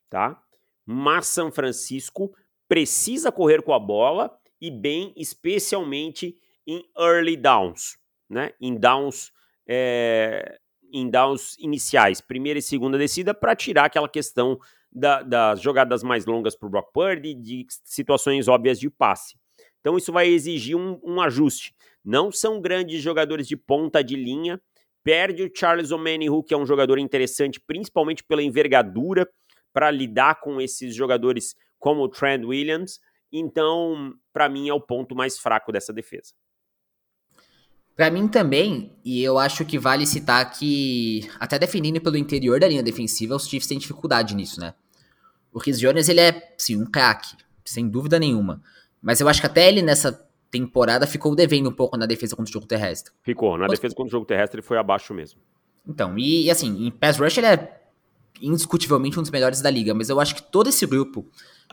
[0.10, 0.42] tá?
[0.86, 2.34] Mas São Francisco
[2.68, 7.98] precisa correr com a bola e bem, especialmente em early downs,
[8.30, 8.54] né?
[8.60, 9.32] Em downs,
[9.68, 10.60] é,
[10.92, 14.60] em downs iniciais, primeira e segunda descida, para tirar aquela questão
[14.92, 19.36] da, das jogadas mais longas para o Brock Purdy, de situações óbvias de passe.
[19.80, 21.74] Então isso vai exigir um, um ajuste.
[22.04, 24.62] Não são grandes jogadores de ponta de linha.
[25.04, 29.30] Perde o Charles Omenihu, que é um jogador interessante, principalmente pela envergadura,
[29.74, 33.00] para lidar com esses jogadores como o Trent Williams.
[33.32, 36.34] Então, para mim, é o ponto mais fraco dessa defesa.
[37.96, 42.68] Para mim também, e eu acho que vale citar que, até defendendo pelo interior da
[42.68, 44.74] linha defensiva, os Chiefs têm dificuldade nisso, né?
[45.52, 47.36] O Chris Jones, ele é, sim, um craque,
[47.66, 48.62] sem dúvida nenhuma.
[49.02, 52.50] Mas eu acho que até ele nessa temporada ficou devendo um pouco na defesa contra
[52.50, 53.14] o jogo terrestre.
[53.22, 55.40] Ficou, na defesa contra o jogo terrestre ele foi abaixo mesmo.
[55.88, 57.82] Então, e, e, assim, em pass rush ele é
[58.42, 61.26] indiscutivelmente um dos melhores da liga, mas eu acho que todo esse grupo,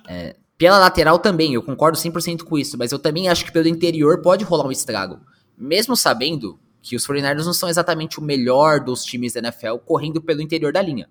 [0.09, 3.69] é, pela lateral também, eu concordo 100% com isso, mas eu também acho que pelo
[3.69, 5.21] interior pode rolar um estrago.
[5.57, 10.23] Mesmo sabendo que os 49ers não são exatamente o melhor dos times da NFL correndo
[10.23, 11.09] pelo interior da linha.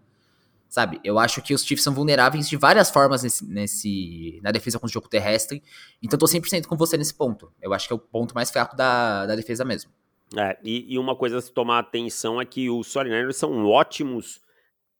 [0.75, 4.77] Sabe, eu acho que os Chiefs são vulneráveis de várias formas nesse, nesse na defesa
[4.77, 5.63] com o jogo terrestre.
[6.03, 7.49] Então tô 100% com você nesse ponto.
[7.61, 9.89] Eu acho que é o ponto mais fraco da, da defesa mesmo.
[10.35, 14.41] É, e, e uma coisa a se tomar atenção é que os 49ers são ótimos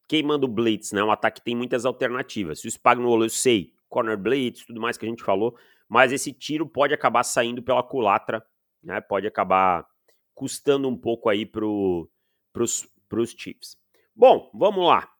[0.08, 1.04] queimando blitz, né?
[1.04, 2.62] Um ataque que tem muitas alternativas.
[2.62, 5.58] Se o Spagnuolo, eu sei, corner blitz, tudo mais que a gente falou,
[5.90, 8.42] mas esse tiro pode acabar saindo pela culatra,
[8.82, 9.02] né?
[9.02, 9.86] Pode acabar
[10.34, 12.10] custando um pouco aí pro,
[12.54, 13.76] pros, pros Chiefs.
[14.16, 15.14] Bom, vamos lá.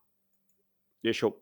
[1.06, 1.40] Deixa eu.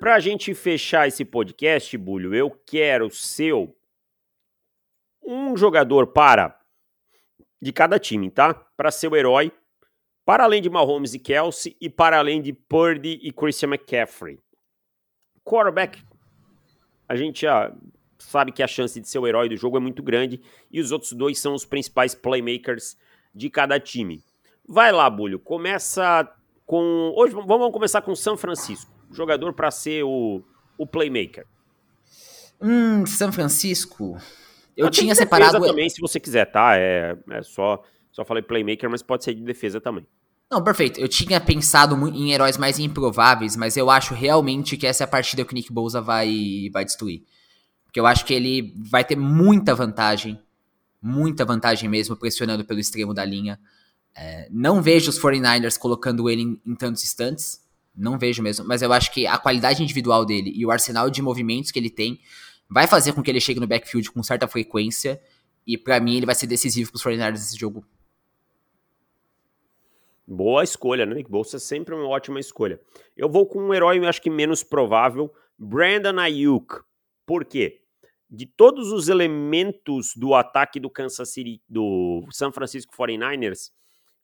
[0.00, 3.72] Para a gente fechar esse podcast, Bulho, eu quero seu
[5.22, 6.60] um jogador para
[7.62, 8.52] de cada time, tá?
[8.52, 9.52] Para ser o herói,
[10.24, 14.40] para além de Mahomes e Kelsey e para além de Purdy e Christian McCaffrey.
[15.44, 16.02] Quarterback,
[17.08, 17.72] a gente já
[18.18, 20.90] sabe que a chance de ser o herói do jogo é muito grande e os
[20.90, 22.98] outros dois são os principais playmakers
[23.32, 24.20] de cada time.
[24.68, 26.28] Vai lá, Bulho, começa
[26.70, 27.12] com.
[27.16, 28.92] Hoje vamos começar com São Francisco.
[29.10, 30.40] Jogador para ser o,
[30.78, 31.44] o playmaker.
[32.62, 34.16] Hum, São Francisco.
[34.76, 35.60] Eu mas tinha separado.
[35.60, 36.76] também, se você quiser, tá?
[36.76, 40.06] É, é só, só falei playmaker, mas pode ser de defesa também.
[40.48, 41.00] Não, perfeito.
[41.00, 45.08] Eu tinha pensado em heróis mais improváveis, mas eu acho realmente que essa é a
[45.08, 47.24] partida que o Nick Bouza vai, vai destruir.
[47.84, 50.40] Porque eu acho que ele vai ter muita vantagem,
[51.02, 53.58] muita vantagem mesmo, pressionando pelo extremo da linha.
[54.22, 57.66] É, não vejo os 49ers colocando ele em, em, tantos instantes.
[57.96, 58.66] Não vejo mesmo.
[58.66, 61.88] Mas eu acho que a qualidade individual dele e o arsenal de movimentos que ele
[61.88, 62.20] tem
[62.68, 65.18] vai fazer com que ele chegue no backfield com certa frequência.
[65.66, 67.82] E para mim ele vai ser decisivo para os 49ers nesse jogo.
[70.26, 71.14] Boa escolha, né?
[71.14, 72.78] Nick Bolsa é sempre uma ótima escolha.
[73.16, 76.82] Eu vou com um herói, acho que menos provável, Brandon Ayuk.
[77.24, 77.80] Por quê?
[78.28, 83.70] De todos os elementos do ataque do Kansas City, do San Francisco 49ers,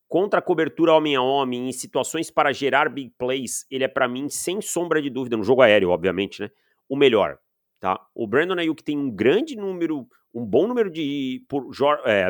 [0.09, 4.07] Contra a cobertura homem a homem, em situações para gerar big plays, ele é para
[4.07, 6.51] mim, sem sombra de dúvida, no jogo aéreo, obviamente, né?
[6.89, 7.39] O melhor.
[7.81, 8.01] Tá?
[8.15, 11.71] O Brandon Ayuk tem um grande número, um bom número de por,
[12.07, 12.27] é,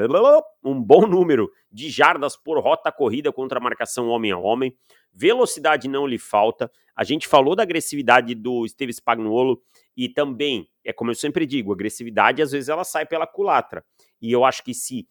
[0.64, 4.74] um bom número de jardas por rota corrida contra a marcação homem a homem.
[5.12, 6.70] Velocidade não lhe falta.
[6.96, 9.62] A gente falou da agressividade do Steve Spagnuolo
[9.96, 13.84] e também, é como eu sempre digo, agressividade às vezes ela sai pela culatra.
[14.20, 15.06] E eu acho que se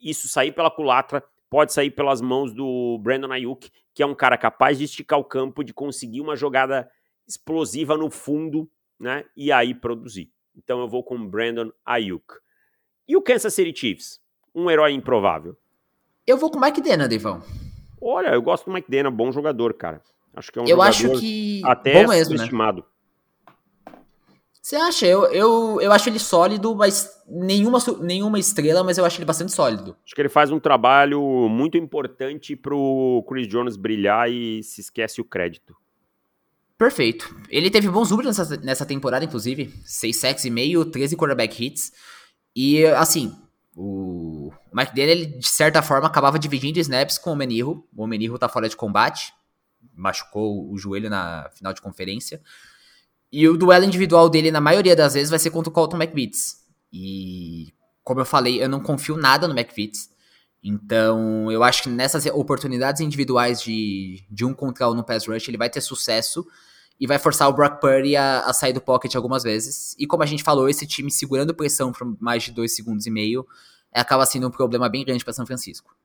[0.00, 4.36] isso sair pela culatra, pode sair pelas mãos do Brandon Ayuk, que é um cara
[4.36, 6.88] capaz de esticar o campo, de conseguir uma jogada
[7.26, 9.24] explosiva no fundo, né?
[9.36, 10.30] E aí produzir.
[10.56, 12.34] Então eu vou com Brandon Ayuk.
[13.06, 14.20] E o Kansas City Chiefs?
[14.54, 15.56] Um herói improvável.
[16.26, 17.42] Eu vou com o Mike Dana, Devão.
[18.00, 20.02] Olha, eu gosto do Mike Dana, bom jogador, cara.
[20.34, 22.84] Acho que é um eu jogador acho que até bom mesmo, estimado.
[23.86, 23.94] Né?
[24.60, 25.06] Você acha?
[25.06, 29.52] Eu, eu, eu acho ele sólido, mas nenhuma, nenhuma estrela, mas eu acho ele bastante
[29.52, 29.96] sólido.
[30.04, 35.20] Acho que ele faz um trabalho muito importante pro Chris Jones brilhar e se esquece
[35.20, 35.76] o crédito.
[36.76, 37.34] Perfeito.
[37.48, 39.74] Ele teve bons números nessa, nessa temporada, inclusive.
[39.84, 41.92] 6 sacks e meio, 13 quarterback hits.
[42.54, 43.36] E, assim,
[43.74, 47.86] o, o McDaniel, ele, de certa forma, acabava dividindo snaps com o Menirro.
[47.96, 49.32] O Menirro tá fora de combate,
[49.92, 52.40] machucou o joelho na final de conferência.
[53.30, 56.67] E o duelo individual dele, na maioria das vezes, vai ser contra o Colton McVitts.
[56.92, 57.72] E,
[58.02, 60.10] como eu falei, eu não confio nada no McVitts.
[60.62, 65.48] Então, eu acho que nessas oportunidades individuais de, de um contra um no pass rush,
[65.48, 66.46] ele vai ter sucesso
[67.00, 69.94] e vai forçar o Brock Purdy a, a, sair do pocket algumas vezes.
[69.98, 73.10] E como a gente falou, esse time segurando pressão por mais de dois segundos e
[73.10, 73.46] meio
[73.92, 75.96] acaba sendo um problema bem grande para São Francisco.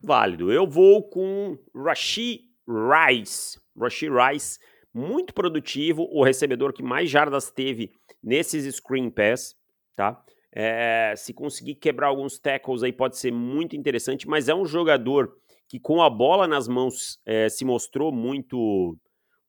[0.00, 0.52] Válido.
[0.52, 3.58] Eu vou com Rashi Rice.
[3.78, 4.58] Rashi Rice,
[4.96, 7.92] muito produtivo, o recebedor que mais jardas teve
[8.22, 9.54] nesses screen pass,
[9.94, 10.24] tá?
[10.50, 15.36] É, se conseguir quebrar alguns tackles aí pode ser muito interessante, mas é um jogador
[15.68, 18.96] que com a bola nas mãos é, se mostrou muito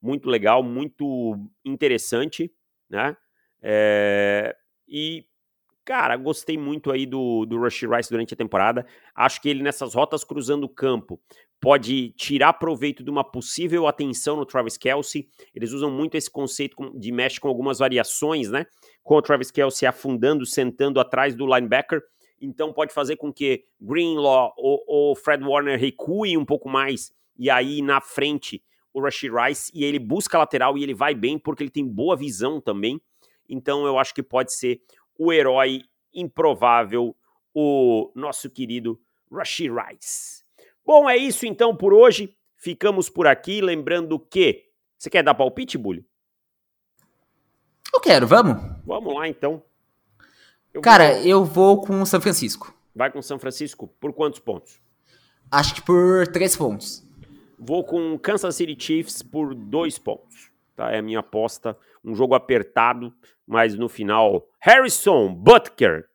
[0.02, 1.34] muito legal, muito
[1.64, 2.52] interessante,
[2.90, 3.16] né?
[3.62, 4.54] É,
[4.86, 5.24] e
[5.82, 8.86] cara, gostei muito aí do, do Rush Rice durante a temporada.
[9.14, 11.18] Acho que ele nessas rotas cruzando o campo
[11.60, 15.28] pode tirar proveito de uma possível atenção no Travis Kelsey.
[15.54, 18.66] Eles usam muito esse conceito de mesh com algumas variações, né?
[19.02, 22.02] Com o Travis Kelsey afundando, sentando atrás do linebacker
[22.40, 27.50] então pode fazer com que Greenlaw ou, ou Fred Warner recuem um pouco mais e
[27.50, 31.38] aí na frente o Rashid Rice e ele busca a lateral e ele vai bem
[31.38, 33.00] porque ele tem boa visão também.
[33.48, 34.80] Então eu acho que pode ser
[35.18, 35.82] o herói
[36.12, 37.16] improvável,
[37.54, 39.00] o nosso querido
[39.30, 40.37] Rashid Rice.
[40.88, 42.34] Bom, é isso então por hoje.
[42.56, 43.60] Ficamos por aqui.
[43.60, 44.70] Lembrando que.
[44.96, 46.02] Você quer dar palpite, Bully?
[47.92, 48.56] Eu quero, vamos?
[48.86, 49.62] Vamos lá então.
[50.72, 51.22] Eu Cara, vou...
[51.26, 52.74] eu vou com São Francisco.
[52.94, 53.86] Vai com São Francisco?
[54.00, 54.80] Por quantos pontos?
[55.50, 57.06] Acho que por três pontos.
[57.58, 60.50] Vou com Kansas City Chiefs por dois pontos.
[60.74, 60.90] Tá?
[60.90, 61.76] É a minha aposta.
[62.02, 63.12] Um jogo apertado,
[63.46, 66.08] mas no final, Harrison Butker,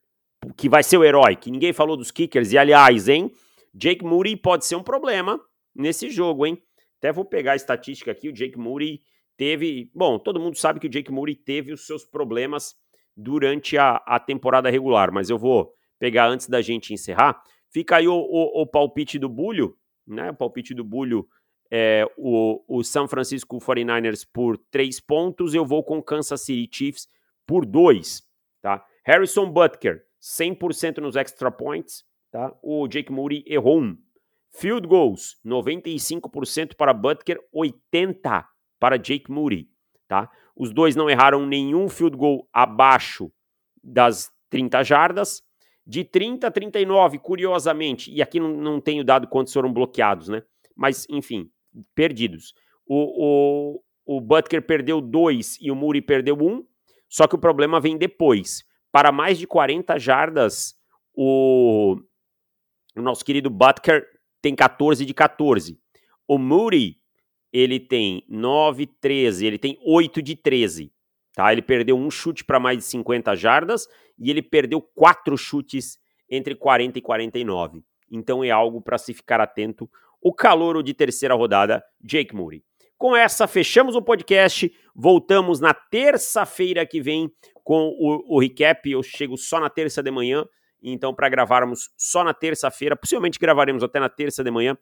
[0.58, 2.52] que vai ser o herói, que ninguém falou dos kickers.
[2.52, 3.32] E aliás, hein?
[3.74, 5.40] Jake Moody pode ser um problema
[5.76, 6.62] nesse jogo, hein?
[6.98, 8.30] Até vou pegar a estatística aqui.
[8.30, 9.02] O Jake Moody
[9.36, 9.92] teve.
[9.94, 12.76] Bom, todo mundo sabe que o Jake Moody teve os seus problemas
[13.16, 17.42] durante a, a temporada regular, mas eu vou pegar antes da gente encerrar.
[17.70, 19.76] Fica aí o, o, o palpite do Bulho,
[20.08, 20.32] né?
[20.32, 21.28] O palpite do Bulho
[21.72, 27.08] é o, o San Francisco 49ers por 3 pontos, eu vou com Kansas City Chiefs
[27.48, 28.22] por 2,
[28.62, 28.86] tá?
[29.04, 32.04] Harrison Butker, 100% nos extra points,
[32.34, 32.52] tá?
[32.64, 33.96] O Jake Moody errou um.
[34.56, 38.46] Field goals, 95% para Butker, 80
[38.80, 39.70] para Jake Moody,
[40.08, 40.30] tá?
[40.56, 43.32] Os dois não erraram nenhum field goal abaixo
[43.84, 45.44] das 30 jardas.
[45.86, 50.42] De 30 a 39, curiosamente, e aqui não, não tenho dado quantos foram bloqueados, né?
[50.76, 51.52] Mas, enfim,
[51.94, 52.54] perdidos.
[52.88, 53.76] O,
[54.06, 56.66] o, o Butker perdeu dois e o Muri perdeu um,
[57.10, 58.64] só que o problema vem depois.
[58.92, 60.76] Para mais de 40 jardas,
[61.14, 61.98] o,
[62.96, 64.06] o nosso querido Butker
[64.41, 65.80] tem 14 de 14.
[66.28, 66.98] O Moody
[67.52, 70.91] ele tem 9, 13, ele tem 8 de 13.
[71.34, 71.52] Tá?
[71.52, 73.88] Ele perdeu um chute para mais de 50 jardas
[74.18, 75.98] e ele perdeu quatro chutes
[76.30, 77.84] entre 40 e 49.
[78.12, 79.89] Então é algo para se ficar atento.
[80.22, 82.64] O calouro de terceira rodada, Jake Moody.
[82.98, 84.72] Com essa, fechamos o podcast.
[84.96, 87.30] Voltamos na terça-feira que vem
[87.64, 88.89] com o, o recap.
[88.89, 90.46] Eu chego só na terça de manhã.
[90.84, 94.78] Então, para gravarmos só na terça-feira, possivelmente gravaremos até na terça de manhã,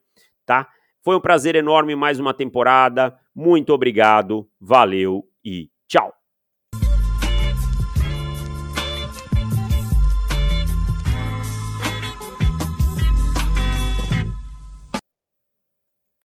[0.46, 0.68] tá?
[1.04, 3.18] Foi um prazer enorme mais uma temporada.
[3.34, 6.21] Muito obrigado, valeu e tchau.